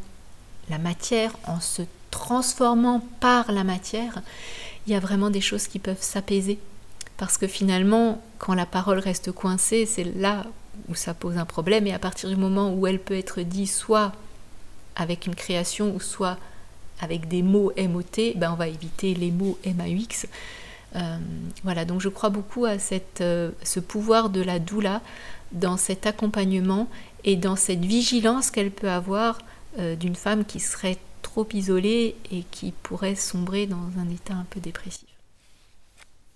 la 0.70 0.78
matière, 0.78 1.32
en 1.46 1.60
se 1.60 1.82
transformant 2.10 3.02
par 3.20 3.52
la 3.52 3.64
matière, 3.64 4.22
il 4.86 4.92
y 4.92 4.96
a 4.96 5.00
vraiment 5.00 5.30
des 5.30 5.40
choses 5.40 5.66
qui 5.66 5.78
peuvent 5.78 6.02
s'apaiser. 6.02 6.58
Parce 7.16 7.36
que 7.36 7.46
finalement, 7.46 8.22
quand 8.38 8.54
la 8.54 8.66
parole 8.66 8.98
reste 8.98 9.32
coincée, 9.32 9.86
c'est 9.86 10.04
là 10.04 10.46
où 10.88 10.94
ça 10.94 11.14
pose 11.14 11.36
un 11.36 11.44
problème. 11.44 11.86
Et 11.86 11.92
à 11.92 11.98
partir 11.98 12.28
du 12.28 12.36
moment 12.36 12.72
où 12.72 12.86
elle 12.86 13.00
peut 13.00 13.16
être 13.16 13.40
dite 13.40 13.70
soit 13.70 14.12
avec 14.96 15.26
une 15.26 15.34
création 15.34 15.94
ou 15.94 16.00
soit 16.00 16.38
avec 17.00 17.28
des 17.28 17.42
mots 17.42 17.72
MOT, 17.76 18.34
ben 18.36 18.52
on 18.52 18.56
va 18.56 18.68
éviter 18.68 19.14
les 19.14 19.30
mots 19.30 19.58
MAUX. 19.64 20.26
Euh, 20.96 21.18
voilà, 21.64 21.84
donc 21.84 22.00
je 22.00 22.08
crois 22.08 22.30
beaucoup 22.30 22.64
à 22.64 22.78
cette, 22.78 23.20
euh, 23.20 23.50
ce 23.62 23.78
pouvoir 23.78 24.30
de 24.30 24.40
la 24.40 24.58
doula 24.58 25.00
dans 25.52 25.76
cet 25.76 26.06
accompagnement 26.06 26.88
et 27.24 27.36
dans 27.36 27.56
cette 27.56 27.84
vigilance 27.84 28.50
qu'elle 28.50 28.70
peut 28.70 28.90
avoir 28.90 29.38
euh, 29.78 29.96
d'une 29.96 30.14
femme 30.14 30.44
qui 30.44 30.60
serait 30.60 30.98
trop 31.22 31.46
isolée 31.52 32.16
et 32.30 32.44
qui 32.50 32.72
pourrait 32.72 33.14
sombrer 33.14 33.66
dans 33.66 33.90
un 33.98 34.08
état 34.08 34.34
un 34.34 34.46
peu 34.48 34.60
dépressif. 34.60 35.08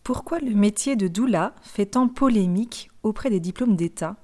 Pourquoi 0.04 0.40
le 0.40 0.54
métier 0.54 0.96
de 0.96 1.08
doula 1.08 1.54
fait 1.62 1.86
tant 1.86 2.08
polémique 2.08 2.90
auprès 3.02 3.30
des 3.30 3.40
diplômes 3.40 3.76
d'État? 3.76 4.16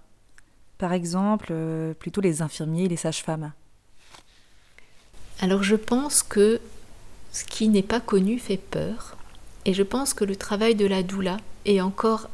Par 0.76 0.92
exemple, 0.92 1.48
euh, 1.50 1.94
plutôt 1.94 2.20
les 2.20 2.42
infirmiers 2.42 2.84
et 2.84 2.88
les 2.88 2.96
sages-femmes 2.96 3.52
Alors 5.40 5.62
je 5.62 5.76
pense 5.76 6.22
que 6.22 6.60
ce 7.32 7.44
qui 7.44 7.68
n'est 7.68 7.82
pas 7.82 8.00
connu 8.00 8.38
fait 8.38 8.56
peur. 8.56 9.16
Et 9.64 9.74
je 9.74 9.82
pense 9.82 10.14
que 10.14 10.24
le 10.24 10.36
travail 10.36 10.74
de 10.74 10.86
la 10.86 11.02
doula 11.02 11.36
est 11.64 11.80
encore 11.80 12.28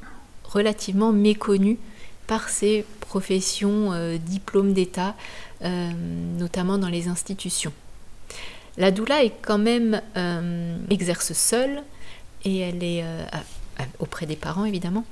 relativement 0.45 1.13
méconnu 1.13 1.79
par 2.27 2.49
ces 2.49 2.85
professions 3.01 3.93
euh, 3.93 4.17
diplômes 4.19 4.73
d'État, 4.73 5.15
euh, 5.63 5.91
notamment 6.39 6.79
dans 6.79 6.89
les 6.89 7.09
institutions. 7.09 7.73
La 8.77 8.91
doula 8.91 9.23
est 9.23 9.35
quand 9.43 9.59
même 9.59 10.01
euh, 10.17 10.77
exerce 10.91 11.33
seule 11.33 11.83
et 12.45 12.59
elle 12.59 12.83
est 12.83 13.05
auprès 13.99 14.27
des 14.27 14.37
parents 14.37 14.65
évidemment. 14.65 15.05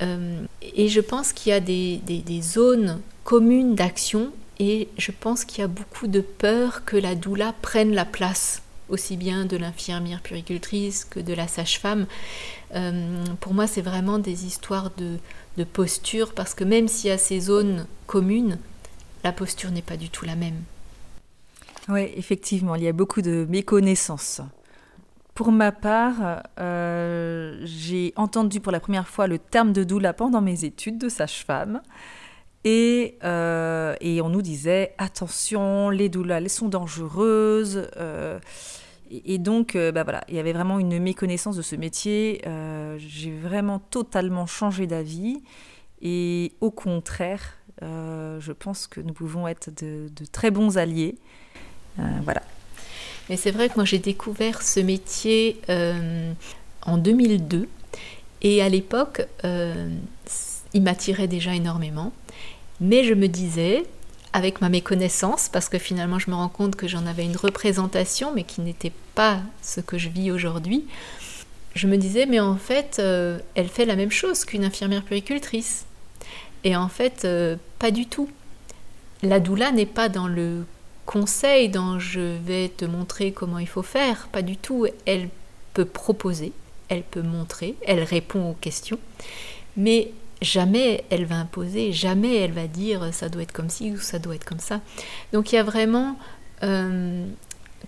et 0.00 0.88
je 0.88 1.00
pense 1.00 1.34
qu'il 1.34 1.50
y 1.50 1.52
a 1.52 1.60
des, 1.60 2.00
des 2.06 2.42
zones 2.42 3.00
communes 3.24 3.74
d'action 3.74 4.32
et 4.58 4.88
je 4.96 5.10
pense 5.10 5.44
qu'il 5.44 5.58
y 5.60 5.64
a 5.64 5.68
beaucoup 5.68 6.06
de 6.06 6.20
peur 6.20 6.84
que 6.86 6.96
la 6.96 7.14
doula 7.14 7.52
prenne 7.60 7.92
la 7.92 8.06
place 8.06 8.62
aussi 8.88 9.16
bien 9.16 9.44
de 9.44 9.56
l'infirmière 9.56 10.20
puricultrice 10.20 11.04
que 11.04 11.20
de 11.20 11.34
la 11.34 11.48
sage-femme. 11.48 12.06
pour 13.40 13.52
moi, 13.52 13.66
c'est 13.66 13.82
vraiment 13.82 14.18
des 14.18 14.46
histoires 14.46 14.90
de, 14.96 15.18
de 15.56 15.64
posture, 15.64 16.32
parce 16.34 16.54
que 16.54 16.64
même 16.64 16.88
s'il 16.88 17.10
y 17.10 17.12
a 17.12 17.18
ces 17.18 17.40
zones 17.40 17.86
communes, 18.06 18.58
la 19.24 19.32
posture 19.32 19.70
n'est 19.70 19.82
pas 19.82 19.96
du 19.96 20.08
tout 20.08 20.24
la 20.24 20.36
même. 20.36 20.62
Oui, 21.88 22.10
effectivement, 22.16 22.74
il 22.74 22.84
y 22.84 22.88
a 22.88 22.92
beaucoup 22.92 23.22
de 23.22 23.46
méconnaissances. 23.48 24.40
Pour 25.34 25.52
ma 25.52 25.72
part, 25.72 26.42
euh, 26.58 27.60
j'ai 27.64 28.12
entendu 28.16 28.60
pour 28.60 28.72
la 28.72 28.80
première 28.80 29.08
fois 29.08 29.26
le 29.26 29.38
terme 29.38 29.72
de 29.72 29.84
doula 29.84 30.12
pendant 30.12 30.40
mes 30.40 30.64
études 30.64 30.98
de 30.98 31.08
sage-femme. 31.08 31.80
Et, 32.64 33.16
euh, 33.24 33.94
et, 34.00 34.20
on 34.20 34.28
nous 34.28 34.42
disait 34.42 34.94
attention, 34.98 35.88
les 35.88 36.08
doulas, 36.08 36.38
elles 36.38 36.50
sont 36.50 36.68
dangereuses. 36.68 37.88
Euh, 37.96 38.38
et, 39.10 39.38
donc, 39.38 39.76
euh, 39.76 39.92
bah 39.92 40.04
voilà, 40.04 40.22
il 40.28 40.34
y 40.34 40.38
avait 40.38 40.52
vraiment 40.52 40.78
une 40.78 40.98
méconnaissance 40.98 41.56
de 41.56 41.62
ce 41.62 41.74
métier. 41.74 42.42
Euh, 43.00 43.08
j'ai 43.08 43.32
vraiment 43.32 43.78
totalement 43.78 44.46
changé 44.46 44.86
d'avis. 44.86 45.42
Et 46.02 46.52
au 46.60 46.70
contraire, 46.70 47.56
euh, 47.82 48.40
je 48.40 48.52
pense 48.52 48.86
que 48.86 49.00
nous 49.00 49.12
pouvons 49.12 49.46
être 49.48 49.70
de, 49.82 50.08
très 50.32 50.50
bons 50.50 50.78
alliés. 50.78 51.16
voilà. 51.96 52.42
Mais 53.28 53.36
c'est 53.36 53.50
vrai 53.50 53.68
que 53.68 53.74
moi 53.76 53.84
j'ai 53.84 53.98
découvert 53.98 54.62
ce 54.62 54.80
métier 54.80 55.60
en 56.82 56.96
2002. 56.96 57.68
Et 58.42 58.62
à 58.62 58.68
l'époque, 58.68 59.26
il 59.44 60.82
m'attirait 60.82 61.28
déjà 61.28 61.54
énormément. 61.54 62.12
Mais 62.80 63.04
je 63.04 63.12
me 63.12 63.28
disais, 63.28 63.84
avec 64.32 64.60
ma 64.60 64.68
méconnaissance, 64.68 65.48
parce 65.48 65.68
que 65.68 65.78
finalement 65.78 66.18
je 66.18 66.30
me 66.30 66.34
rends 66.34 66.48
compte 66.48 66.76
que 66.76 66.88
j'en 66.88 67.06
avais 67.06 67.24
une 67.24 67.36
représentation, 67.36 68.32
mais 68.34 68.44
qui 68.44 68.60
n'était 68.60 68.92
pas 69.14 69.40
ce 69.62 69.80
que 69.80 69.98
je 69.98 70.08
vis 70.08 70.30
aujourd'hui, 70.30 70.86
je 71.74 71.86
me 71.86 71.96
disais, 71.96 72.26
mais 72.26 72.40
en 72.40 72.56
fait, 72.56 72.96
euh, 72.98 73.38
elle 73.54 73.68
fait 73.68 73.84
la 73.84 73.96
même 73.96 74.10
chose 74.10 74.44
qu'une 74.44 74.64
infirmière 74.64 75.02
puricultrice. 75.02 75.86
Et 76.64 76.76
en 76.76 76.88
fait, 76.88 77.24
euh, 77.24 77.56
pas 77.78 77.90
du 77.90 78.06
tout. 78.06 78.28
La 79.22 79.40
doula 79.40 79.70
n'est 79.70 79.86
pas 79.86 80.08
dans 80.08 80.28
le 80.28 80.64
conseil, 81.06 81.68
dans 81.68 81.98
je 81.98 82.20
vais 82.20 82.68
te 82.68 82.84
montrer 82.84 83.32
comment 83.32 83.58
il 83.58 83.68
faut 83.68 83.82
faire, 83.82 84.28
pas 84.28 84.42
du 84.42 84.56
tout. 84.56 84.86
Elle 85.06 85.28
peut 85.74 85.84
proposer, 85.84 86.52
elle 86.88 87.02
peut 87.02 87.22
montrer, 87.22 87.74
elle 87.86 88.02
répond 88.02 88.50
aux 88.50 88.54
questions, 88.54 88.98
mais 89.76 90.10
jamais 90.42 91.04
elle 91.10 91.26
va 91.26 91.36
imposer, 91.36 91.92
jamais 91.92 92.36
elle 92.36 92.52
va 92.52 92.66
dire 92.66 93.12
ça 93.12 93.28
doit 93.28 93.42
être 93.42 93.52
comme 93.52 93.70
ci 93.70 93.92
ou 93.92 93.98
ça 93.98 94.18
doit 94.18 94.34
être 94.34 94.44
comme 94.44 94.60
ça. 94.60 94.80
Donc 95.32 95.52
il 95.52 95.56
y 95.56 95.58
a 95.58 95.62
vraiment, 95.62 96.16
euh, 96.62 97.26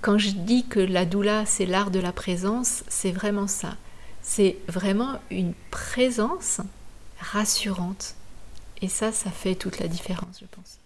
quand 0.01 0.19
je 0.19 0.31
dis 0.31 0.65
que 0.65 0.81
la 0.81 1.05
doula 1.05 1.47
c'est 1.47 1.67
l'art 1.67 1.91
de 1.91 2.01
la 2.01 2.13
présence, 2.13 2.85
c'est 2.89 3.13
vraiment 3.13 3.47
ça. 3.47 3.77
C'est 4.23 4.57
vraiment 4.69 5.19
une 5.31 5.55
présence 5.71 6.61
rassurante. 7.21 8.15
Et 8.81 8.89
ça, 8.89 9.13
ça 9.13 9.31
fait 9.31 9.55
toute 9.55 9.79
la 9.79 9.89
différence, 9.89 10.41
je 10.41 10.47
pense. 10.47 10.79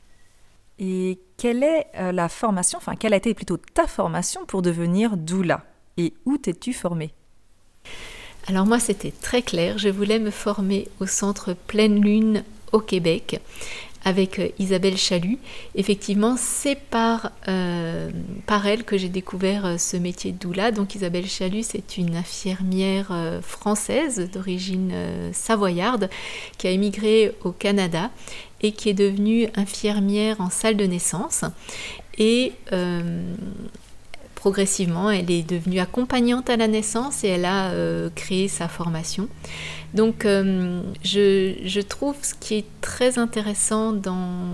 Et 0.79 1.19
quelle 1.39 1.63
est 1.63 1.87
euh, 1.97 2.13
la 2.13 2.29
formation, 2.29 2.79
enfin 2.79 2.97
quelle 2.97 3.15
a 3.15 3.17
été 3.17 3.33
plutôt 3.33 3.57
ta 3.57 3.87
formation 3.87 4.45
pour 4.45 4.63
devenir 4.63 5.17
doula? 5.17 5.65
Et 5.97 6.13
où 6.27 6.37
t'es-tu 6.37 6.75
formée? 6.75 7.15
Alors 8.49 8.67
moi, 8.67 8.79
c'était 8.79 9.13
très 9.13 9.43
clair. 9.43 9.79
Je 9.79 9.89
voulais 9.89 10.19
me 10.19 10.31
former 10.31 10.89
au 11.01 11.07
centre 11.07 11.55
Pleine 11.55 12.03
Lune 12.03 12.45
au 12.73 12.81
Québec 12.81 13.41
avec 14.07 14.39
euh, 14.39 14.49
Isabelle 14.61 14.97
Chalut. 14.97 15.37
Effectivement, 15.75 16.37
c'est 16.39 16.77
par, 16.77 17.33
euh, 17.49 18.09
par 18.47 18.67
elle 18.67 18.85
que 18.85 18.97
j'ai 18.97 19.09
découvert 19.09 19.67
euh, 19.67 19.79
ce 19.79 19.97
métier 19.97 20.31
de 20.31 20.39
doula. 20.39 20.71
Donc 20.71 20.95
Isabelle 20.95 21.27
Chalut, 21.27 21.65
c'est 21.65 21.99
une 21.99 22.15
infirmière 22.15 23.13
française 23.43 24.31
d'origine 24.33 24.93
savoyarde 25.33 26.09
qui 26.57 26.69
a 26.69 26.71
émigré 26.71 27.35
au 27.43 27.51
Canada 27.51 28.11
et 28.63 28.71
qui 28.71 28.89
est 28.91 28.95
devenue 28.95 29.49
infirmière 29.57 30.41
en 30.41 30.51
salle 30.51 30.77
de 30.77 30.85
naissance. 30.85 31.45
Et 32.17 32.53
progressivement, 34.37 35.11
elle 35.11 35.31
est 35.31 35.43
devenue 35.43 35.81
accompagnante 35.81 36.49
à 36.49 36.57
la 36.57 36.69
naissance 36.69 37.25
et 37.25 37.29
elle 37.29 37.45
a 37.45 37.73
créé 38.15 38.47
sa 38.47 38.69
formation. 38.69 39.29
Donc 39.97 40.27
euh, 40.27 40.83
je, 41.03 41.81
trouve 41.81 42.17
ce 42.21 42.35
qui 42.35 42.57
est 42.57 42.67
très 42.83 43.19
intéressant 43.19 43.93
dans 43.93 44.51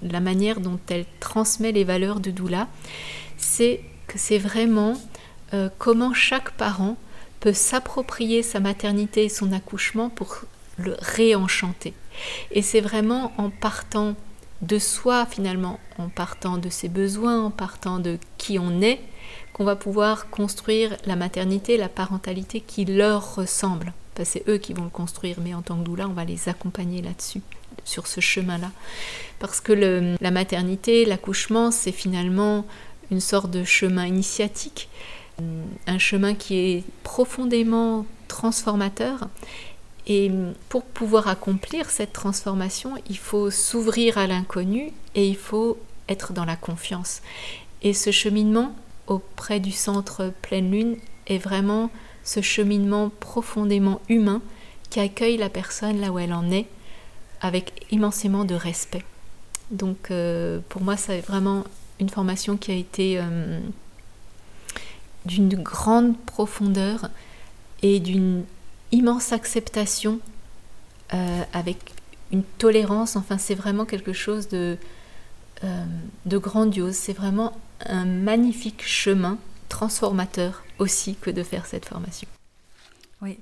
la 0.00 0.20
manière 0.20 0.58
dont 0.58 0.80
elle 0.88 1.04
transmet 1.20 1.70
les 1.70 1.84
valeurs 1.84 2.18
de 2.18 2.30
Doula, 2.30 2.66
c'est 3.36 3.82
que 4.06 4.18
c'est 4.18 4.38
vraiment 4.38 4.94
euh, 5.52 5.68
comment 5.76 6.14
chaque 6.14 6.52
parent 6.52 6.96
peut 7.40 7.52
s'approprier 7.52 8.42
sa 8.42 8.58
maternité 8.58 9.24
et 9.24 9.28
son 9.28 9.52
accouchement 9.52 10.08
pour 10.08 10.44
le 10.78 10.96
réenchanter. 10.98 11.92
Et 12.50 12.62
c'est 12.62 12.80
vraiment 12.80 13.34
en 13.36 13.50
partant 13.50 14.14
de 14.62 14.78
soi 14.78 15.26
finalement, 15.26 15.78
en 15.98 16.08
partant 16.08 16.56
de 16.56 16.70
ses 16.70 16.88
besoins, 16.88 17.44
en 17.44 17.50
partant 17.50 17.98
de 17.98 18.18
qui 18.38 18.58
on 18.58 18.80
est, 18.80 19.00
qu'on 19.52 19.64
va 19.64 19.76
pouvoir 19.76 20.30
construire 20.30 20.96
la 21.04 21.16
maternité, 21.16 21.76
la 21.76 21.90
parentalité 21.90 22.62
qui 22.62 22.86
leur 22.86 23.34
ressemble. 23.34 23.92
C'est 24.24 24.48
eux 24.48 24.58
qui 24.58 24.72
vont 24.72 24.84
le 24.84 24.90
construire, 24.90 25.36
mais 25.40 25.54
en 25.54 25.62
tant 25.62 25.76
que 25.76 25.84
doula, 25.84 26.08
on 26.08 26.12
va 26.12 26.24
les 26.24 26.48
accompagner 26.48 27.02
là-dessus, 27.02 27.42
sur 27.84 28.06
ce 28.06 28.20
chemin-là. 28.20 28.70
Parce 29.38 29.60
que 29.60 29.72
la 30.20 30.30
maternité, 30.30 31.04
l'accouchement, 31.04 31.70
c'est 31.70 31.92
finalement 31.92 32.66
une 33.10 33.20
sorte 33.20 33.50
de 33.50 33.64
chemin 33.64 34.06
initiatique, 34.06 34.88
un 35.86 35.98
chemin 35.98 36.34
qui 36.34 36.56
est 36.56 36.84
profondément 37.02 38.06
transformateur. 38.28 39.28
Et 40.06 40.30
pour 40.68 40.84
pouvoir 40.84 41.26
accomplir 41.28 41.90
cette 41.90 42.12
transformation, 42.12 42.94
il 43.08 43.18
faut 43.18 43.50
s'ouvrir 43.50 44.18
à 44.18 44.26
l'inconnu 44.26 44.92
et 45.14 45.26
il 45.26 45.36
faut 45.36 45.78
être 46.08 46.32
dans 46.32 46.44
la 46.44 46.56
confiance. 46.56 47.22
Et 47.82 47.92
ce 47.92 48.12
cheminement 48.12 48.74
auprès 49.08 49.60
du 49.60 49.72
centre 49.72 50.32
pleine 50.42 50.70
lune 50.70 50.96
est 51.26 51.38
vraiment 51.38 51.90
ce 52.26 52.42
cheminement 52.42 53.10
profondément 53.20 54.02
humain 54.10 54.42
qui 54.90 55.00
accueille 55.00 55.38
la 55.38 55.48
personne 55.48 56.00
là 56.00 56.12
où 56.12 56.18
elle 56.18 56.34
en 56.34 56.50
est 56.50 56.66
avec 57.40 57.86
immensément 57.90 58.44
de 58.44 58.54
respect. 58.54 59.04
Donc 59.70 60.10
euh, 60.10 60.58
pour 60.68 60.82
moi, 60.82 60.96
c'est 60.96 61.20
vraiment 61.20 61.64
une 62.00 62.08
formation 62.08 62.56
qui 62.56 62.72
a 62.72 62.74
été 62.74 63.18
euh, 63.18 63.60
d'une 65.24 65.54
grande 65.54 66.18
profondeur 66.18 67.08
et 67.82 68.00
d'une 68.00 68.44
immense 68.90 69.32
acceptation 69.32 70.18
euh, 71.14 71.42
avec 71.52 71.78
une 72.32 72.42
tolérance. 72.42 73.14
Enfin, 73.14 73.38
c'est 73.38 73.54
vraiment 73.54 73.84
quelque 73.84 74.12
chose 74.12 74.48
de, 74.48 74.76
de 76.24 76.38
grandiose. 76.38 76.94
C'est 76.94 77.12
vraiment 77.12 77.52
un 77.84 78.04
magnifique 78.04 78.82
chemin 78.84 79.38
transformateur 79.68 80.65
aussi 80.78 81.14
que 81.16 81.30
de 81.30 81.42
faire 81.42 81.66
cette 81.66 81.86
formation. 81.86 82.28
Oui, 83.22 83.38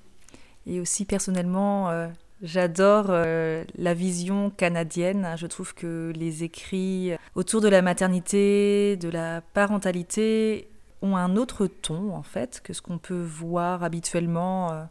et 0.67 0.81
aussi 0.81 1.05
personnellement, 1.05 1.91
euh, 1.91 2.09
j'adore 2.43 3.07
euh, 3.09 3.65
la 3.77 3.95
vision 3.95 4.51
canadienne. 4.51 5.35
Je 5.37 5.47
trouve 5.47 5.75
que 5.75 6.13
les 6.15 6.45
écrits 6.45 7.13
autour 7.35 7.61
de 7.61 7.69
la 7.69 7.83
maternité, 7.83 8.97
de 8.97 9.09
la 9.09 9.41
parentalité 9.41 10.69
ont 11.03 11.17
un 11.17 11.37
autre 11.37 11.67
ton 11.67 12.15
en 12.15 12.23
fait 12.23 12.63
que 12.65 12.73
ce 12.73 12.81
qu'on 12.81 12.99
peut 12.99 13.23
voir 13.23 13.85
habituellement 13.85 14.73
euh, 14.73 14.85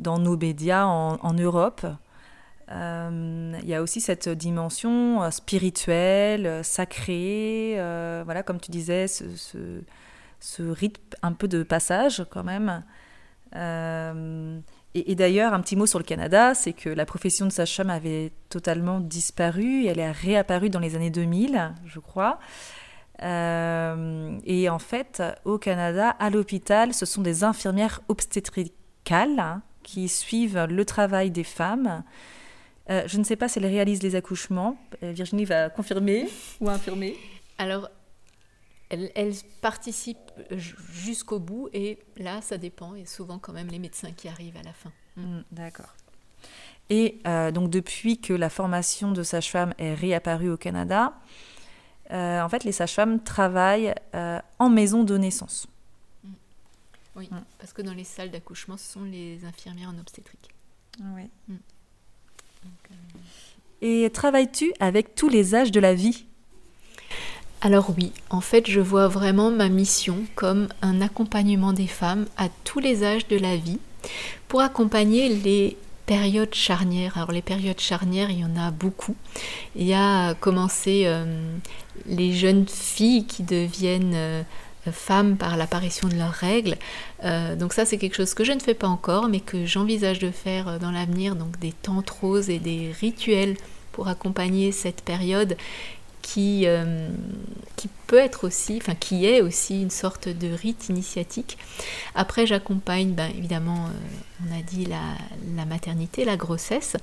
dans 0.00 0.18
nos 0.18 0.36
médias 0.36 0.84
en, 0.84 1.34
Europe. 1.34 1.86
Il 2.70 3.64
y 3.64 3.74
a 3.74 3.80
aussi 3.80 4.00
cette 4.00 4.28
dimension 4.28 5.30
spirituelle, 5.30 6.62
sacrée, 6.62 7.74
voilà, 8.24 8.42
comme 8.42 8.60
tu 8.60 8.70
disais, 8.70 9.08
ce 9.08 9.24
rythme 10.58 11.02
un 11.22 11.32
peu 11.32 11.48
de 11.48 11.62
passage 11.62 12.24
quand 12.30 12.44
même. 12.44 12.82
Euh, 13.56 14.58
et, 14.94 15.14
d'ailleurs, 15.14 15.52
un 15.52 15.60
petit 15.60 15.76
mot 15.76 15.86
sur 15.86 15.98
le 15.98 16.04
Canada, 16.04 16.54
c'est 16.54 16.72
que 16.72 16.88
la 16.88 17.06
profession 17.06 17.46
de 17.46 17.52
sage-femme 17.52 17.90
avait 17.90 18.32
totalement 18.48 19.00
disparu. 19.00 19.86
Elle 19.86 19.98
est 19.98 20.10
réapparue 20.10 20.70
dans 20.70 20.80
les 20.80 20.96
années 20.96 21.10
2000, 21.10 21.74
je 21.84 22.00
crois. 22.00 22.38
Euh, 23.22 24.38
et 24.44 24.68
en 24.68 24.78
fait, 24.78 25.22
au 25.44 25.58
Canada, 25.58 26.10
à 26.18 26.30
l'hôpital, 26.30 26.94
ce 26.94 27.06
sont 27.06 27.22
des 27.22 27.44
infirmières 27.44 28.00
obstétricales 28.08 29.38
hein, 29.38 29.62
qui 29.82 30.08
suivent 30.08 30.66
le 30.68 30.84
travail 30.84 31.30
des 31.30 31.44
femmes. 31.44 32.02
Euh, 32.90 33.02
je 33.06 33.18
ne 33.18 33.24
sais 33.24 33.36
pas 33.36 33.48
si 33.48 33.58
elles 33.58 33.66
réalisent 33.66 34.02
les 34.02 34.16
accouchements. 34.16 34.76
Virginie 35.02 35.44
va 35.44 35.68
confirmer 35.68 36.28
ou 36.60 36.70
infirmer. 36.70 37.16
Alors, 37.58 37.90
elle, 38.90 39.34
participe 39.60 40.18
jusqu'au 40.50 41.38
bout 41.38 41.68
et 41.72 41.98
là, 42.16 42.40
ça 42.40 42.58
dépend. 42.58 42.94
Il 42.94 43.00
y 43.00 43.04
a 43.04 43.06
souvent 43.06 43.38
quand 43.38 43.52
même 43.52 43.68
les 43.68 43.78
médecins 43.78 44.12
qui 44.12 44.28
arrivent 44.28 44.56
à 44.56 44.62
la 44.62 44.72
fin. 44.72 44.92
Mm. 45.16 45.22
Mm, 45.22 45.44
d'accord. 45.52 45.94
Et 46.90 47.20
euh, 47.26 47.50
donc 47.50 47.70
depuis 47.70 48.18
que 48.18 48.32
la 48.32 48.48
formation 48.48 49.12
de 49.12 49.22
sage-femme 49.22 49.74
est 49.78 49.94
réapparue 49.94 50.50
au 50.50 50.56
Canada, 50.56 51.14
euh, 52.10 52.40
en 52.40 52.48
fait, 52.48 52.64
les 52.64 52.72
sages-femmes 52.72 53.22
travaillent 53.22 53.94
euh, 54.14 54.40
en 54.58 54.70
maison 54.70 55.04
de 55.04 55.18
naissance. 55.18 55.66
Mm. 56.24 56.28
Oui, 57.16 57.30
parce 57.58 57.72
que 57.72 57.82
dans 57.82 57.94
les 57.94 58.04
salles 58.04 58.30
d'accouchement, 58.30 58.76
ce 58.76 58.92
sont 58.92 59.04
les 59.04 59.44
infirmières 59.44 59.90
en 59.90 59.98
obstétrique. 59.98 60.48
Oui. 61.14 61.30
Et 63.80 64.10
travailles-tu 64.10 64.72
avec 64.80 65.14
tous 65.14 65.28
les 65.28 65.54
âges 65.54 65.70
de 65.70 65.78
la 65.78 65.94
vie? 65.94 66.27
Alors 67.60 67.92
oui, 67.96 68.12
en 68.30 68.40
fait, 68.40 68.70
je 68.70 68.80
vois 68.80 69.08
vraiment 69.08 69.50
ma 69.50 69.68
mission 69.68 70.18
comme 70.36 70.68
un 70.80 71.00
accompagnement 71.00 71.72
des 71.72 71.88
femmes 71.88 72.26
à 72.36 72.48
tous 72.64 72.78
les 72.78 73.02
âges 73.02 73.26
de 73.26 73.36
la 73.36 73.56
vie 73.56 73.80
pour 74.46 74.60
accompagner 74.60 75.28
les 75.28 75.76
périodes 76.06 76.54
charnières. 76.54 77.16
Alors 77.16 77.32
les 77.32 77.42
périodes 77.42 77.80
charnières, 77.80 78.30
il 78.30 78.38
y 78.38 78.44
en 78.44 78.56
a 78.56 78.70
beaucoup. 78.70 79.16
Il 79.74 79.86
y 79.86 79.94
a 79.94 80.34
commencé 80.34 81.02
euh, 81.06 81.24
les 82.06 82.32
jeunes 82.32 82.66
filles 82.68 83.26
qui 83.26 83.42
deviennent 83.42 84.14
euh, 84.14 84.42
femmes 84.92 85.36
par 85.36 85.56
l'apparition 85.56 86.08
de 86.08 86.14
leurs 86.14 86.32
règles. 86.32 86.76
Euh, 87.24 87.56
donc 87.56 87.72
ça, 87.72 87.84
c'est 87.84 87.98
quelque 87.98 88.16
chose 88.16 88.34
que 88.34 88.44
je 88.44 88.52
ne 88.52 88.60
fais 88.60 88.72
pas 88.72 88.88
encore, 88.88 89.28
mais 89.28 89.40
que 89.40 89.66
j'envisage 89.66 90.20
de 90.20 90.30
faire 90.30 90.78
dans 90.78 90.92
l'avenir. 90.92 91.34
Donc 91.34 91.58
des 91.58 91.72
tentes 91.72 92.14
et 92.48 92.60
des 92.60 92.92
rituels 93.00 93.56
pour 93.92 94.06
accompagner 94.06 94.70
cette 94.70 95.02
période 95.02 95.56
qui, 96.28 96.64
euh, 96.66 97.08
qui 97.76 97.88
peut 98.06 98.18
être 98.18 98.46
aussi, 98.46 98.76
enfin 98.76 98.94
qui 98.94 99.24
est 99.24 99.40
aussi 99.40 99.80
une 99.80 99.90
sorte 99.90 100.28
de 100.28 100.48
rite 100.48 100.90
initiatique. 100.90 101.56
Après, 102.14 102.46
j'accompagne 102.46 103.12
ben, 103.12 103.30
évidemment, 103.30 103.86
euh, 103.86 104.46
on 104.46 104.58
a 104.58 104.60
dit 104.60 104.84
la, 104.84 105.00
la, 105.56 105.64
maternité, 105.64 106.26
la 106.26 106.36
grossesse, 106.36 106.96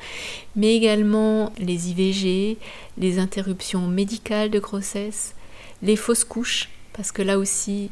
mais 0.55 0.75
également 0.75 1.51
les 1.57 1.89
IVG, 1.89 2.59
les 2.99 3.17
interruptions 3.17 3.87
médicales 3.87 4.51
de 4.51 4.59
grossesse, 4.59 5.33
les 5.81 5.95
fausses 5.95 6.23
couches, 6.23 6.69
parce 6.93 7.11
que 7.11 7.23
là 7.23 7.39
aussi, 7.39 7.89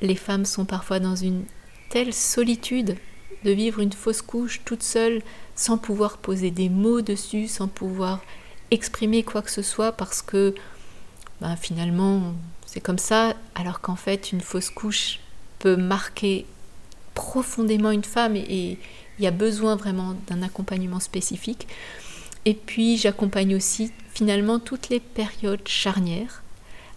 les 0.00 0.16
femmes 0.16 0.44
sont 0.44 0.66
parfois 0.66 1.00
dans 1.00 1.16
une 1.16 1.44
telle 1.88 2.12
solitude 2.12 2.98
de 3.42 3.50
vivre 3.52 3.80
une 3.80 3.92
fausse 3.94 4.20
couche 4.20 4.60
toute 4.66 4.82
seule, 4.82 5.22
sans 5.54 5.78
pouvoir 5.78 6.18
poser 6.18 6.50
des 6.50 6.68
mots 6.68 7.00
dessus, 7.00 7.48
sans 7.48 7.68
pouvoir 7.68 8.20
exprimer 8.70 9.22
quoi 9.22 9.42
que 9.42 9.50
ce 9.50 9.62
soit 9.62 9.92
parce 9.92 10.22
que 10.22 10.54
ben, 11.40 11.56
finalement 11.56 12.34
c'est 12.66 12.80
comme 12.80 12.98
ça, 12.98 13.34
alors 13.54 13.80
qu'en 13.80 13.96
fait 13.96 14.32
une 14.32 14.40
fausse 14.40 14.70
couche 14.70 15.20
peut 15.58 15.76
marquer 15.76 16.44
profondément 17.14 17.90
une 17.90 18.04
femme 18.04 18.36
et 18.36 18.78
il 19.18 19.24
y 19.24 19.26
a 19.26 19.32
besoin 19.32 19.74
vraiment 19.74 20.14
d'un 20.28 20.42
accompagnement 20.42 21.00
spécifique. 21.00 21.66
Et 22.44 22.54
puis 22.54 22.96
j'accompagne 22.96 23.56
aussi 23.56 23.90
finalement 24.12 24.58
toutes 24.58 24.90
les 24.90 25.00
périodes 25.00 25.66
charnières. 25.66 26.42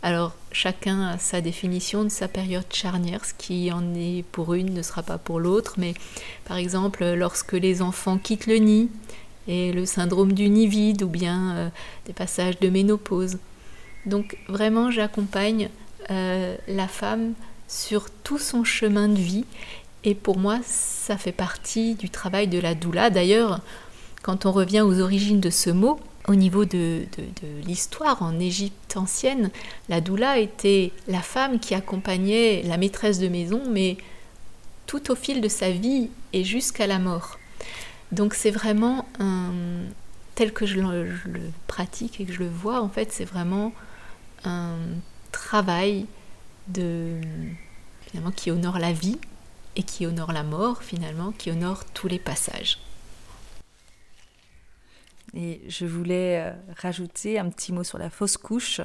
Alors 0.04 0.36
chacun 0.52 1.08
a 1.08 1.18
sa 1.18 1.42
définition 1.42 2.04
de 2.04 2.10
sa 2.10 2.28
période 2.28 2.66
charnière, 2.72 3.24
ce 3.24 3.34
qui 3.34 3.72
en 3.72 3.96
est 3.96 4.24
pour 4.32 4.54
une 4.54 4.74
ne 4.74 4.82
sera 4.82 5.04
pas 5.04 5.18
pour 5.18 5.40
l'autre, 5.40 5.76
mais 5.78 5.94
par 6.46 6.58
exemple 6.58 7.06
lorsque 7.14 7.54
les 7.54 7.82
enfants 7.82 8.18
quittent 8.18 8.48
le 8.48 8.58
nid, 8.58 8.90
et 9.48 9.72
le 9.72 9.86
syndrome 9.86 10.34
du 10.34 10.50
nid 10.50 10.68
vide 10.68 11.04
ou 11.04 11.08
bien 11.08 11.56
euh, 11.56 11.70
des 12.06 12.14
passages 12.14 12.60
de 12.60 12.70
ménopause. 12.70 13.38
Donc 14.06 14.38
vraiment 14.48 14.92
j'accompagne 14.92 15.70
euh, 16.10 16.56
la 16.68 16.88
femme 16.88 17.34
sur 17.68 18.10
tout 18.24 18.40
son 18.40 18.64
chemin 18.64 19.08
de 19.08 19.20
vie 19.20 19.46
et 20.04 20.16
pour 20.16 20.38
moi 20.38 20.60
ça 20.66 21.18
fait 21.18 21.32
partie 21.32 21.96
du 21.96 22.10
travail 22.10 22.48
de 22.48 22.60
la 22.60 22.76
doula. 22.76 23.10
D'ailleurs 23.10 23.62
quand 24.24 24.46
on 24.46 24.52
revient 24.52 24.82
aux 24.82 25.00
origines 25.02 25.40
de 25.40 25.50
ce 25.50 25.70
mot, 25.70 26.00
au 26.28 26.36
niveau 26.36 26.66
de, 26.66 27.02
de 27.18 27.66
l'histoire 27.66 28.22
en 28.22 28.40
Égypte 28.40 28.96
ancienne, 28.96 29.50
la 29.90 30.02
doula 30.02 30.38
était 30.38 30.92
la 31.08 31.22
femme 31.22 31.60
qui 31.60 31.74
accompagnait 31.74 32.62
la 32.64 32.78
maîtresse 32.78 33.18
de 33.18 33.28
maison 33.28 33.62
mais 33.70 33.98
tout 34.86 35.12
au 35.12 35.16
fil 35.16 35.42
de 35.42 35.48
sa 35.48 35.72
vie 35.72 36.10
et 36.34 36.44
jusqu'à 36.44 36.86
la 36.86 37.00
mort. 37.00 37.40
Donc 38.12 38.34
c'est 38.34 38.52
vraiment 38.52 39.06
tel 40.36 40.54
que 40.54 40.66
je 40.66 40.80
le, 40.80 41.10
pratique 41.68 42.20
et 42.20 42.26
que 42.26 42.34
je 42.34 42.40
le 42.40 42.50
vois, 42.50 42.82
en 42.82 42.90
fait, 42.90 43.12
c'est 43.12 43.26
vraiment 43.26 43.74
un 44.44 44.78
travail 45.32 46.06
de, 46.68 47.20
finalement, 48.08 48.32
qui 48.32 48.52
honore 48.52 48.80
la 48.80 48.92
vie 48.92 49.20
et 49.76 49.84
qui 49.84 50.06
honore 50.06 50.32
la 50.32 50.44
mort, 50.44 50.84
finalement, 50.84 51.32
qui 51.32 51.52
honore 51.52 51.86
tous 51.94 52.08
les 52.08 52.20
passages. 52.20 52.80
Et 55.34 55.62
je 55.70 55.86
voulais 55.86 56.42
euh, 56.42 56.52
rajouter 56.78 57.40
un 57.40 57.50
petit 57.50 57.72
mot 57.72 57.86
sur 57.86 57.98
la 57.98 58.10
fausse 58.10 58.36
couche. 58.36 58.82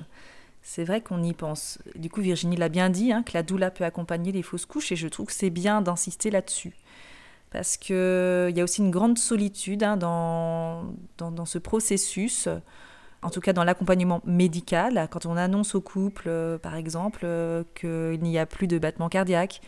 C'est 0.63 0.85
vrai 0.85 1.01
qu'on 1.01 1.23
y 1.25 1.33
pense. 1.33 1.79
Du 1.97 2.09
coup, 2.09 2.21
Virginie 2.21 2.57
l'a 2.57 2.69
bien 2.69 2.89
dit, 2.89 3.13
hein, 3.13 3.25
que 3.25 3.33
la 3.35 3.43
doula 3.43 3.73
peut 3.73 3.85
accompagner 3.85 4.31
les 4.31 4.43
fausses 4.43 4.67
couches, 4.67 4.93
et 4.93 4.97
je 4.97 5.09
trouve 5.09 5.27
que 5.27 5.33
c'est 5.33 5.51
bien 5.51 5.81
d'insister 5.81 6.31
là-dessus 6.31 6.73
parce 7.51 7.77
qu'il 7.77 7.95
y 7.95 8.61
a 8.61 8.65
aussi 8.65 8.81
une 8.83 8.91
grande 8.91 9.19
solitude 9.19 9.83
hein, 9.83 9.97
dans, 9.97 10.85
dans, 11.19 11.47
ce 11.47 11.59
processus. 11.59 12.49
en 13.23 13.31
tout 13.31 13.41
cas 13.41 13.53
dans 13.53 13.65
l'accompagnement 13.65 14.21
médical, 14.25 15.09
quand 15.11 15.27
on 15.27 15.37
annonce 15.37 15.75
au 15.75 15.81
couple, 15.81 16.25
euh, 16.27 16.59
par 16.59 16.75
exemple, 16.75 17.21
euh, 17.25 17.63
qu'il 17.75 18.23
n'y 18.23 18.39
a 18.39 18.47
plus 18.47 18.67
de 18.67 18.79
battement 18.79 19.09
cardiaque, 19.09 19.61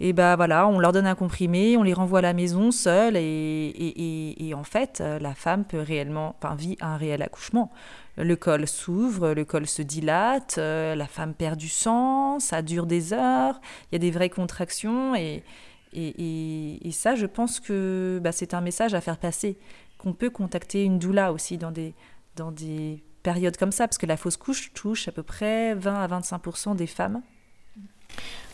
et 0.00 0.12
ben 0.12 0.36
voilà, 0.36 0.68
on 0.68 0.78
leur 0.78 0.92
donne 0.92 1.06
un 1.06 1.16
comprimé, 1.16 1.76
on 1.76 1.82
les 1.82 1.92
renvoie 1.92 2.20
à 2.20 2.22
la 2.22 2.32
maison 2.32 2.70
seuls, 2.70 3.16
et, 3.16 4.52
en 4.54 4.62
fait, 4.62 5.00
euh, 5.00 5.18
la 5.18 5.34
femme 5.34 5.64
peut 5.64 5.80
réellement, 5.80 6.36
enfin, 6.40 6.54
vit 6.54 6.76
un 6.80 6.96
réel 6.96 7.20
accouchement. 7.20 7.72
Le 8.16 8.36
col 8.36 8.66
s'ouvre, 8.66 9.32
le 9.32 9.44
col 9.44 9.66
se 9.66 9.82
dilate, 9.82 10.56
la 10.56 11.06
femme 11.06 11.34
perd 11.34 11.56
du 11.56 11.68
sang, 11.68 12.40
ça 12.40 12.62
dure 12.62 12.86
des 12.86 13.12
heures, 13.12 13.60
il 13.90 13.94
y 13.94 13.96
a 13.96 13.98
des 13.98 14.10
vraies 14.10 14.30
contractions, 14.30 15.14
et, 15.14 15.44
et, 15.92 16.90
ça, 16.92 17.14
je 17.14 17.26
pense 17.26 17.60
que 17.60 18.20
bah, 18.22 18.32
c'est 18.32 18.54
un 18.54 18.60
message 18.60 18.94
à 18.94 19.00
faire 19.00 19.18
passer, 19.18 19.56
qu'on 19.98 20.12
peut 20.12 20.30
contacter 20.30 20.84
une 20.84 20.98
doula 20.98 21.32
aussi 21.32 21.58
dans 21.58 21.70
des, 21.70 21.94
dans 22.36 22.52
des 22.52 23.02
périodes 23.22 23.56
comme 23.56 23.72
ça, 23.72 23.86
parce 23.86 23.98
que 23.98 24.06
la 24.06 24.16
fausse 24.16 24.36
couche 24.36 24.72
touche 24.74 25.08
à 25.08 25.12
peu 25.12 25.22
près 25.22 25.74
20 25.74 25.94
à 25.94 26.20
25% 26.20 26.76
des 26.76 26.86
femmes. 26.86 27.22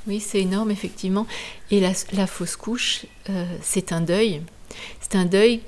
Oui, 0.07 0.20
c'est 0.20 0.40
énorme, 0.40 0.70
effectivement. 0.70 1.27
Et 1.70 1.81
la, 1.81 2.27
fausse 2.27 2.57
couche, 2.57 3.07
euh, 3.31 3.57
c'est 3.62 3.92
un 3.92 4.01
deuil. 4.01 4.42
C'est 5.01 5.16
un 5.16 5.25
deuil 5.25 5.61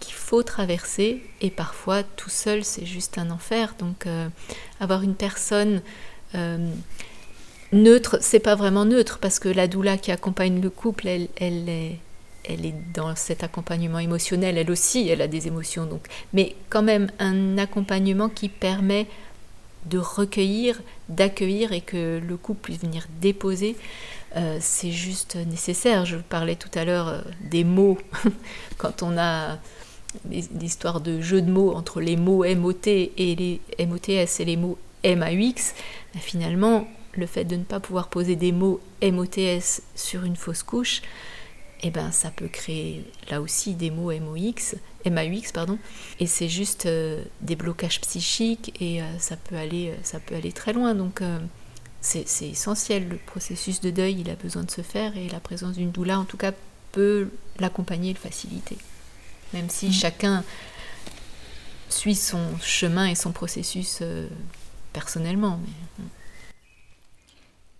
qu'il 0.00 0.14
faut 0.14 0.42
traverser, 0.42 1.22
et 1.40 1.50
parfois, 1.50 2.02
tout 2.02 2.30
seul, 2.30 2.64
c'est 2.64 2.84
juste 2.84 3.16
un 3.16 3.30
enfer. 3.30 3.74
Donc, 3.78 4.06
euh, 4.06 4.28
avoir 4.80 5.02
une 5.02 5.14
personne 5.14 5.80
euh, 6.34 6.70
neutre, 7.74 8.18
c'est 8.20 8.40
pas 8.40 8.54
vraiment 8.54 8.84
neutre, 8.84 9.18
parce 9.20 9.38
que 9.38 9.48
la 9.48 9.66
doula 9.68 9.96
qui 9.98 10.12
accompagne 10.12 10.60
le 10.60 10.70
couple, 10.70 11.08
elle, 11.08 11.28
est 11.68 11.98
elle 12.48 12.66
est 12.66 12.74
dans 12.92 13.16
cet 13.16 13.42
accompagnement 13.42 13.98
émotionnel, 13.98 14.58
elle 14.58 14.70
aussi, 14.70 15.08
elle 15.08 15.22
a 15.22 15.28
des 15.28 15.46
émotions, 15.46 15.86
donc, 15.86 16.06
mais 16.32 16.56
quand 16.70 16.82
même 16.82 17.10
un 17.18 17.58
accompagnement 17.58 18.28
qui 18.28 18.48
permet 18.48 19.06
de 19.86 19.98
recueillir, 19.98 20.80
d'accueillir 21.08 21.72
et 21.72 21.80
que 21.80 22.18
le 22.18 22.36
couple 22.36 22.60
puisse 22.62 22.80
venir 22.80 23.06
déposer, 23.20 23.76
euh, 24.36 24.58
c'est 24.60 24.90
juste 24.90 25.36
nécessaire. 25.36 26.06
Je 26.06 26.16
parlais 26.16 26.56
tout 26.56 26.70
à 26.74 26.84
l'heure 26.84 27.08
euh, 27.08 27.20
des 27.50 27.64
mots, 27.64 27.98
quand 28.78 29.02
on 29.02 29.16
a 29.18 29.58
l'histoire 30.30 31.00
de 31.00 31.20
jeu 31.20 31.42
de 31.42 31.50
mots 31.50 31.74
entre 31.74 32.00
les 32.00 32.16
mots 32.16 32.44
MOT 32.44 32.86
et 32.86 33.10
les 33.76 33.84
MOTS 33.84 34.40
et 34.40 34.44
les 34.44 34.56
mots 34.56 34.78
MAUX, 35.04 35.74
finalement, 36.20 36.86
le 37.18 37.26
fait 37.26 37.44
de 37.44 37.56
ne 37.56 37.64
pas 37.64 37.80
pouvoir 37.80 38.08
poser 38.08 38.36
des 38.36 38.52
mots 38.52 38.80
MOTS 39.02 39.82
sur 39.94 40.24
une 40.24 40.36
fausse 40.36 40.62
couche, 40.62 41.02
eh 41.86 41.90
ben, 41.90 42.10
ça 42.10 42.30
peut 42.30 42.48
créer 42.48 43.04
là 43.30 43.42
aussi 43.42 43.74
des 43.74 43.90
mots 43.90 44.10
MOX, 44.10 44.74
MAUX, 45.04 45.52
pardon, 45.52 45.78
et 46.18 46.26
c'est 46.26 46.48
juste 46.48 46.86
euh, 46.86 47.22
des 47.42 47.56
blocages 47.56 48.00
psychiques 48.00 48.72
et 48.80 49.02
euh, 49.02 49.18
ça, 49.18 49.36
peut 49.36 49.56
aller, 49.56 49.90
euh, 49.90 49.96
ça 50.02 50.18
peut 50.18 50.34
aller 50.34 50.50
très 50.50 50.72
loin. 50.72 50.94
Donc 50.94 51.22
c'est 52.00 52.26
essentiel, 52.40 53.08
le 53.08 53.16
processus 53.16 53.82
de 53.82 53.90
deuil, 53.90 54.20
il 54.20 54.30
a 54.30 54.34
besoin 54.34 54.62
de 54.62 54.70
se 54.70 54.80
faire 54.80 55.14
et 55.16 55.28
la 55.28 55.40
présence 55.40 55.74
d'une 55.74 55.90
doula, 55.90 56.18
en 56.18 56.24
tout 56.24 56.38
cas, 56.38 56.52
peut 56.92 57.28
l'accompagner 57.58 58.10
et 58.10 58.14
le 58.14 58.18
faciliter. 58.18 58.78
Même 59.52 59.68
si 59.68 59.88
mm. 59.88 59.92
chacun 59.92 60.44
suit 61.90 62.14
son 62.14 62.58
chemin 62.62 63.08
et 63.08 63.14
son 63.14 63.32
processus 63.32 64.02
personnellement. 64.94 65.60
Mm. 65.98 66.02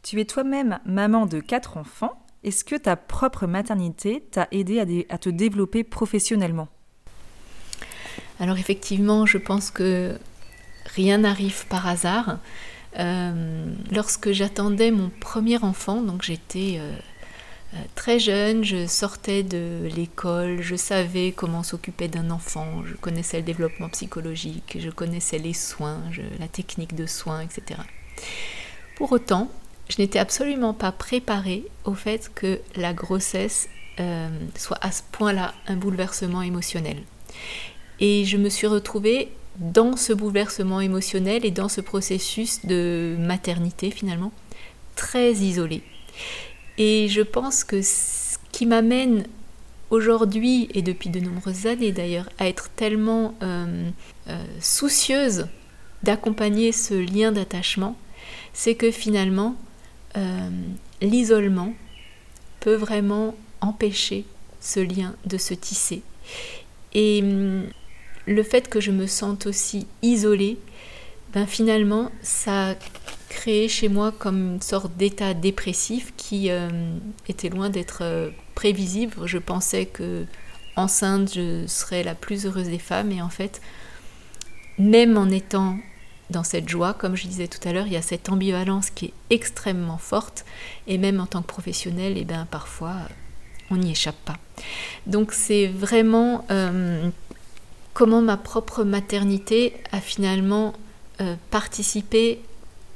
Tu 0.05 0.21
es 0.21 0.27
toi-même 0.27 0.81
maman 0.85 1.25
de 1.25 1.41
quatre 1.41 1.79
enfants. 1.79 2.23
Est-ce 2.45 2.63
que 2.63 2.77
ta 2.77 2.95
propre 2.95 3.47
maternité 3.47 4.23
t'a 4.31 4.49
aidé 4.53 5.07
à, 5.09 5.17
te 5.17 5.31
développer 5.31 5.83
professionnellement? 5.83 6.69
Alors 8.39 8.59
effectivement, 8.59 9.25
je 9.25 9.39
pense 9.39 9.71
que 9.71 10.19
rien 10.95 11.19
n'arrive 11.19 11.67
par 11.69 11.89
hasard. 11.89 12.39
Euh, 12.99 13.65
lorsque 13.93 14.31
j'attendais 14.31 14.91
mon 14.91 15.09
premier 15.09 15.57
enfant, 15.65 16.03
donc 16.03 16.23
j'étais 16.23 16.77
euh, 16.79 16.93
euh, 17.73 17.79
très 17.95 18.19
jeune, 18.19 18.63
je 18.63 18.87
sortais 18.87 19.43
de 19.43 19.89
l'école, 19.97 20.61
je 20.61 20.77
savais 20.77 21.33
comment 21.33 21.63
s'occuper 21.63 22.09
d'un 22.09 22.31
enfant, 22.31 22.85
je 22.85 22.93
connaissais 22.93 23.39
le 23.39 23.45
développement 23.45 23.89
psychologique, 23.89 24.77
je 24.79 24.91
connaissais 24.91 25.39
les 25.39 25.55
soins, 25.55 26.03
la 26.39 26.49
technique 26.49 26.95
de 26.95 27.07
soins, 27.07 27.41
etc. 27.41 27.81
Pour 28.97 29.11
autant, 29.11 29.51
je 29.89 30.01
n'étais 30.01 30.19
absolument 30.19 30.73
pas 30.75 30.93
préparée 30.93 31.65
au 31.85 31.95
fait 31.95 32.31
que 32.35 32.61
la 32.77 32.95
grossesse 32.95 33.69
euh, 34.01 34.29
soit 34.57 34.79
à 34.81 34.91
ce 34.91 35.03
point-là 35.13 35.55
un 35.69 35.77
bouleversement 35.77 36.43
émotionnel. 36.43 37.03
Et 38.01 38.25
je 38.25 38.37
me 38.37 38.49
suis 38.49 38.67
retrouvée 38.67 39.31
dans 39.59 39.97
ce 39.97 40.13
bouleversement 40.13 40.81
émotionnel 40.81 41.45
et 41.45 41.51
dans 41.51 41.69
ce 41.69 41.81
processus 41.81 42.65
de 42.67 43.17
maternité 43.19 43.91
finalement 43.91 44.33
très 44.97 45.33
isolée. 45.33 45.83
Et 46.77 47.09
je 47.09 47.21
pense 47.21 47.63
que 47.63 47.83
ce 47.83 48.37
qui 48.51 48.67
m'amène 48.67 49.27
aujourd'hui 49.91 50.69
et 50.75 50.83
depuis 50.83 51.09
de 51.11 51.21
nombreuses 51.21 51.67
années 51.67 51.93
d'ailleurs 51.93 52.29
à 52.39 52.49
être 52.49 52.71
tellement 52.71 53.35
euh, 53.43 53.91
euh, 54.29 54.45
soucieuse 54.61 55.47
d'accompagner 56.03 56.73
ce 56.73 56.95
lien 56.95 57.31
d'attachement, 57.31 57.97
c'est 58.53 58.75
que 58.75 58.91
finalement 58.91 59.57
euh, 60.17 60.51
l'isolement 61.01 61.75
peut 62.61 62.75
vraiment 62.75 63.35
empêcher 63.61 64.25
ce 64.61 64.81
lien 64.81 65.15
de 65.27 65.37
se 65.37 65.55
tisser. 65.55 66.03
Et 66.93 67.21
hum, 67.23 67.65
le 68.27 68.43
fait 68.43 68.69
que 68.69 68.81
je 68.81 68.91
me 68.91 69.07
sente 69.07 69.47
aussi 69.47 69.87
isolée, 70.03 70.59
ben 71.33 71.47
finalement, 71.47 72.11
ça 72.23 72.71
a 72.71 72.75
créé 73.29 73.69
chez 73.69 73.89
moi 73.89 74.13
comme 74.13 74.55
une 74.55 74.63
sorte 74.63 74.97
d'état 74.97 75.35
dépressif 75.35 76.13
qui 76.17 76.51
euh, 76.51 76.69
était 77.29 77.49
loin 77.49 77.69
d'être 77.69 77.99
euh, 78.03 78.31
prévisible. 78.55 79.15
Je 79.27 79.39
pensais 79.39 79.87
que 79.87 80.25
enceinte, 80.77 81.35
je 81.35 81.67
serais 81.67 82.03
la 82.03 82.15
plus 82.15 82.47
heureuse 82.47 82.69
des 82.69 82.79
femmes, 82.79 83.13
et 83.13 83.21
en 83.21 83.29
fait, 83.29 83.61
même 84.79 85.17
en 85.17 85.29
étant 85.29 85.77
dans 86.31 86.45
cette 86.45 86.69
joie, 86.69 86.95
comme 86.95 87.17
je 87.17 87.27
disais 87.27 87.49
tout 87.49 87.67
à 87.69 87.73
l'heure, 87.73 87.87
il 87.87 87.93
y 87.93 87.97
a 87.97 88.03
cette 88.03 88.29
ambivalence 88.29 88.91
qui 88.91 89.07
est 89.07 89.15
extrêmement 89.31 89.99
forte, 89.99 90.45
et 90.87 90.99
même 90.99 91.21
en 91.21 91.27
tant 91.27 91.43
que 91.43 91.47
professionnel, 91.47 92.17
et 92.17 92.21
eh 92.21 92.25
bien, 92.25 92.47
parfois, 92.51 92.95
on 93.71 93.77
n'y 93.77 93.93
échappe 93.93 94.17
pas. 94.25 94.39
Donc 95.07 95.33
c'est 95.33 95.67
vraiment 95.67 96.47
euh, 96.51 97.09
comment 97.93 98.23
ma 98.23 98.37
propre 98.37 98.85
maternité 98.85 99.75
a 99.93 100.01
finalement 100.01 100.75
euh, 101.21 101.37
participé 101.51 102.41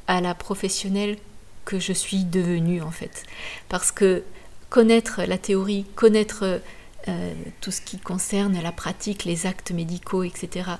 à 0.06 0.20
la 0.20 0.34
professionnelle 0.34 1.18
que 1.64 1.78
je 1.78 1.92
suis 1.92 2.24
devenue 2.24 2.82
en 2.82 2.90
fait. 2.90 3.24
Parce 3.68 3.92
que 3.92 4.22
connaître 4.70 5.22
la 5.26 5.38
théorie, 5.38 5.84
connaître 5.94 6.60
euh, 7.08 7.34
tout 7.60 7.70
ce 7.70 7.80
qui 7.80 7.98
concerne 7.98 8.60
la 8.60 8.72
pratique, 8.72 9.24
les 9.24 9.46
actes 9.46 9.70
médicaux, 9.70 10.22
etc., 10.22 10.70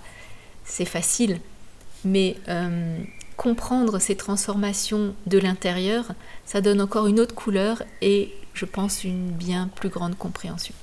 c'est 0.64 0.84
facile 0.84 1.40
mais 2.04 2.36
euh, 2.48 2.98
comprendre 3.36 3.98
ces 3.98 4.16
transformations 4.16 5.14
de 5.26 5.38
l'intérieur, 5.38 6.12
ça 6.44 6.60
donne 6.60 6.80
encore 6.80 7.06
une 7.06 7.20
autre 7.20 7.34
couleur 7.34 7.82
et 8.02 8.34
je 8.54 8.64
pense 8.64 9.04
une 9.04 9.30
bien 9.30 9.68
plus 9.74 9.88
grande 9.88 10.16
compréhension. 10.16 10.74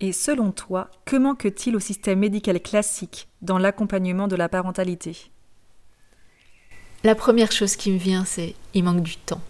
Et 0.00 0.12
selon 0.12 0.50
toi, 0.50 0.90
que 1.04 1.16
manque-t-il 1.16 1.76
au 1.76 1.80
système 1.80 2.18
médical 2.18 2.60
classique 2.60 3.28
dans 3.42 3.58
l'accompagnement 3.58 4.28
de 4.28 4.36
la 4.36 4.48
parentalité? 4.48 5.30
La 7.04 7.14
première 7.14 7.52
chose 7.52 7.76
qui 7.76 7.90
me 7.90 7.98
vient, 7.98 8.24
c'est 8.24 8.54
il 8.72 8.82
manque 8.82 9.02
du 9.02 9.16
temps. 9.16 9.42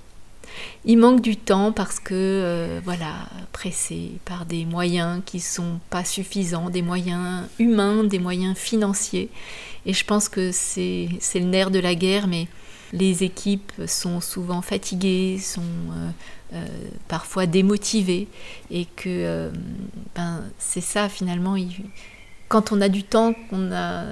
Il 0.84 0.98
manque 0.98 1.20
du 1.20 1.36
temps 1.36 1.72
parce 1.72 2.00
que, 2.00 2.14
euh, 2.14 2.80
voilà, 2.84 3.28
pressé 3.52 4.12
par 4.24 4.46
des 4.46 4.64
moyens 4.64 5.22
qui 5.24 5.40
sont 5.40 5.80
pas 5.90 6.04
suffisants, 6.04 6.70
des 6.70 6.82
moyens 6.82 7.46
humains, 7.58 8.04
des 8.04 8.18
moyens 8.18 8.56
financiers. 8.56 9.30
Et 9.86 9.92
je 9.92 10.04
pense 10.04 10.28
que 10.28 10.50
c'est 10.52 11.08
le 11.34 11.40
nerf 11.40 11.70
de 11.70 11.78
la 11.78 11.94
guerre, 11.94 12.26
mais 12.26 12.48
les 12.92 13.24
équipes 13.24 13.72
sont 13.86 14.20
souvent 14.20 14.62
fatiguées, 14.62 15.38
sont 15.38 15.62
euh, 15.62 16.10
euh, 16.54 16.66
parfois 17.08 17.46
démotivées, 17.46 18.28
et 18.70 18.86
que 18.96 19.50
ben, 20.14 20.44
c'est 20.58 20.80
ça 20.80 21.08
finalement. 21.08 21.56
Quand 22.48 22.72
on 22.72 22.80
a 22.80 22.88
du 22.88 23.04
temps, 23.04 23.34
qu'on 23.50 23.72
a 23.72 24.04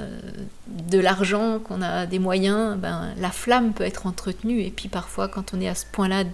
de 0.66 0.98
l'argent, 0.98 1.58
qu'on 1.60 1.82
a 1.82 2.06
des 2.06 2.18
moyens, 2.18 2.76
ben, 2.78 3.14
la 3.18 3.30
flamme 3.30 3.72
peut 3.72 3.84
être 3.84 4.06
entretenue. 4.06 4.60
Et 4.62 4.70
puis 4.70 4.88
parfois, 4.88 5.28
quand 5.28 5.54
on 5.54 5.60
est 5.60 5.68
à 5.68 5.74
ce 5.74 5.86
point-là 5.86 6.24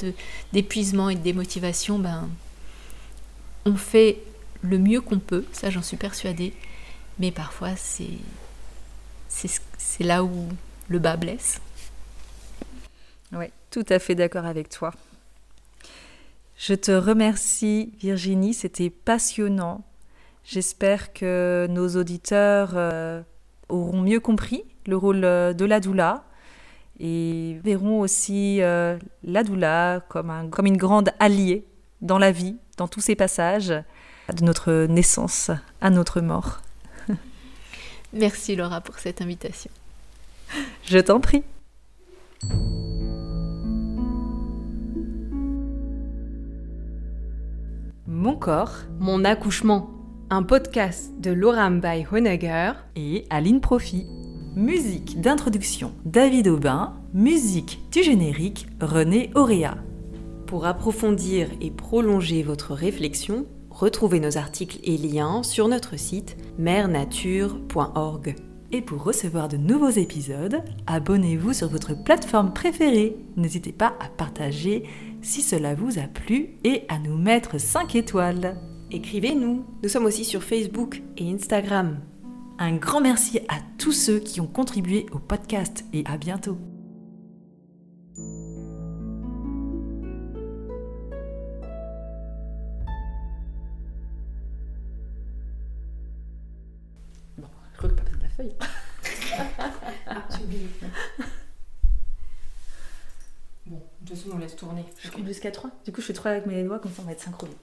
d'épuisement 0.53 1.11
et 1.11 1.17
de 1.17 1.21
démotivation, 1.21 1.99
ben, 1.99 2.29
on 3.67 3.77
fait 3.77 4.23
le 4.63 4.79
mieux 4.79 5.01
qu'on 5.01 5.19
peut, 5.19 5.45
ça 5.53 5.71
j'en 5.71 5.83
suis 5.83 5.97
persuadée. 5.97 6.53
Mais 7.19 7.31
parfois, 7.31 7.77
c'est 7.77 8.19
c'est 9.29 10.05
là 10.05 10.25
où 10.25 10.49
le 10.89 10.99
bas 10.99 11.17
blesse. 11.17 11.61
Oui, 13.33 13.47
tout 13.71 13.85
à 13.89 13.99
fait 13.99 14.15
d'accord 14.15 14.47
avec 14.47 14.69
toi. 14.69 14.93
Je 16.57 16.75
te 16.75 16.91
remercie 16.91 17.93
Virginie, 18.01 18.55
c'était 18.55 18.91
passionnant. 18.91 19.85
J'espère 20.45 21.13
que 21.13 21.67
nos 21.71 21.97
auditeurs 21.97 22.73
euh, 22.75 23.23
auront 23.69 24.01
mieux 24.01 24.21
compris 24.21 24.65
le 24.87 24.97
rôle 24.97 25.21
de 25.21 25.65
la 25.65 25.81
doula 25.81 26.25
et 26.99 27.61
verront 27.63 28.01
aussi 28.01 28.59
la 28.59 29.45
doula 29.45 30.01
comme, 30.09 30.31
un, 30.31 30.49
comme 30.49 30.67
une 30.67 30.79
grande 30.79 31.11
alliée 31.21 31.67
dans 32.01 32.19
la 32.19 32.33
vie, 32.33 32.57
dans 32.77 32.89
tous 32.89 33.01
ces 33.01 33.15
passages, 33.15 33.75
de 34.33 34.45
notre 34.45 34.87
naissance 34.87 35.51
à 35.81 35.91
notre 35.91 36.21
mort. 36.21 36.61
Merci 38.13 38.57
Laura 38.57 38.81
pour 38.81 38.99
cette 38.99 39.21
invitation. 39.23 39.71
Je 40.85 40.99
t'en 40.99 41.21
prie. 41.21 41.43
Mon 48.07 48.37
corps, 48.37 48.75
mon 48.99 49.25
accouchement. 49.25 49.98
Un 50.31 50.43
podcast 50.43 51.19
de 51.21 51.31
Laura 51.31 51.71
by 51.71 52.05
Honegger 52.13 52.73
et 52.97 53.25
Aline 53.31 53.63
Profi. 53.63 54.05
Musique 54.57 55.23
d'introduction 55.23 55.95
David 56.05 56.49
Aubin, 56.49 56.93
musique 57.15 57.81
du 57.91 58.03
générique 58.03 58.67
René 58.79 59.31
Auréa. 59.35 59.79
Pour 60.47 60.67
approfondir 60.67 61.49
et 61.63 61.71
prolonger 61.71 62.43
votre 62.43 62.75
réflexion, 62.75 63.47
retrouvez 63.71 64.21
nos 64.21 64.37
articles 64.37 64.79
et 64.85 64.99
liens 64.99 65.43
sur 65.43 65.67
notre 65.67 65.99
site 65.99 66.37
mernature.org. 66.59 68.37
Et 68.71 68.83
pour 68.83 69.05
recevoir 69.05 69.49
de 69.49 69.57
nouveaux 69.57 69.89
épisodes, 69.89 70.63
abonnez-vous 70.87 71.55
sur 71.55 71.69
votre 71.69 71.95
plateforme 71.95 72.53
préférée. 72.53 73.17
N'hésitez 73.37 73.73
pas 73.73 73.95
à 73.99 74.11
partager 74.15 74.83
si 75.23 75.41
cela 75.41 75.75
vous 75.75 75.99
a 75.99 76.03
plu 76.03 76.59
et 76.65 76.83
à 76.91 76.99
nous 76.99 77.17
mettre 77.17 77.59
5 77.59 77.95
étoiles. 77.95 78.59
Écrivez-nous, 78.91 79.67
nous 79.83 79.89
sommes 79.89 80.07
aussi 80.07 80.25
sur 80.25 80.43
Facebook 80.43 81.03
et 81.19 81.31
Instagram. 81.31 82.01
Un 82.59 82.77
grand 82.77 83.01
merci 83.03 83.39
à 83.49 83.59
tous 83.77 83.93
ceux 83.93 84.19
qui 84.19 84.41
ont 84.41 84.47
contribué 84.47 85.05
au 85.13 85.19
podcast 85.19 85.85
et 85.93 86.05
à 86.07 86.17
bientôt. 86.17 86.59
ah, 100.07 100.27
Bon, 103.67 103.77
de 104.01 104.09
toute 104.09 104.17
façon, 104.17 104.31
on 104.35 104.39
laisse 104.39 104.57
tourner. 104.57 104.85
Je 105.03 105.11
compte 105.11 105.27
jusqu'à 105.27 105.51
3. 105.51 105.71
Du 105.85 105.93
coup, 105.93 106.01
je 106.01 106.07
fais 106.07 106.13
3 106.15 106.31
avec 106.31 106.47
mes 106.47 106.65
doigts, 106.65 106.79
comme 106.79 106.91
ça 106.91 107.03
on 107.03 107.05
va 107.05 107.13
être 107.13 107.21
synchronisés. 107.21 107.59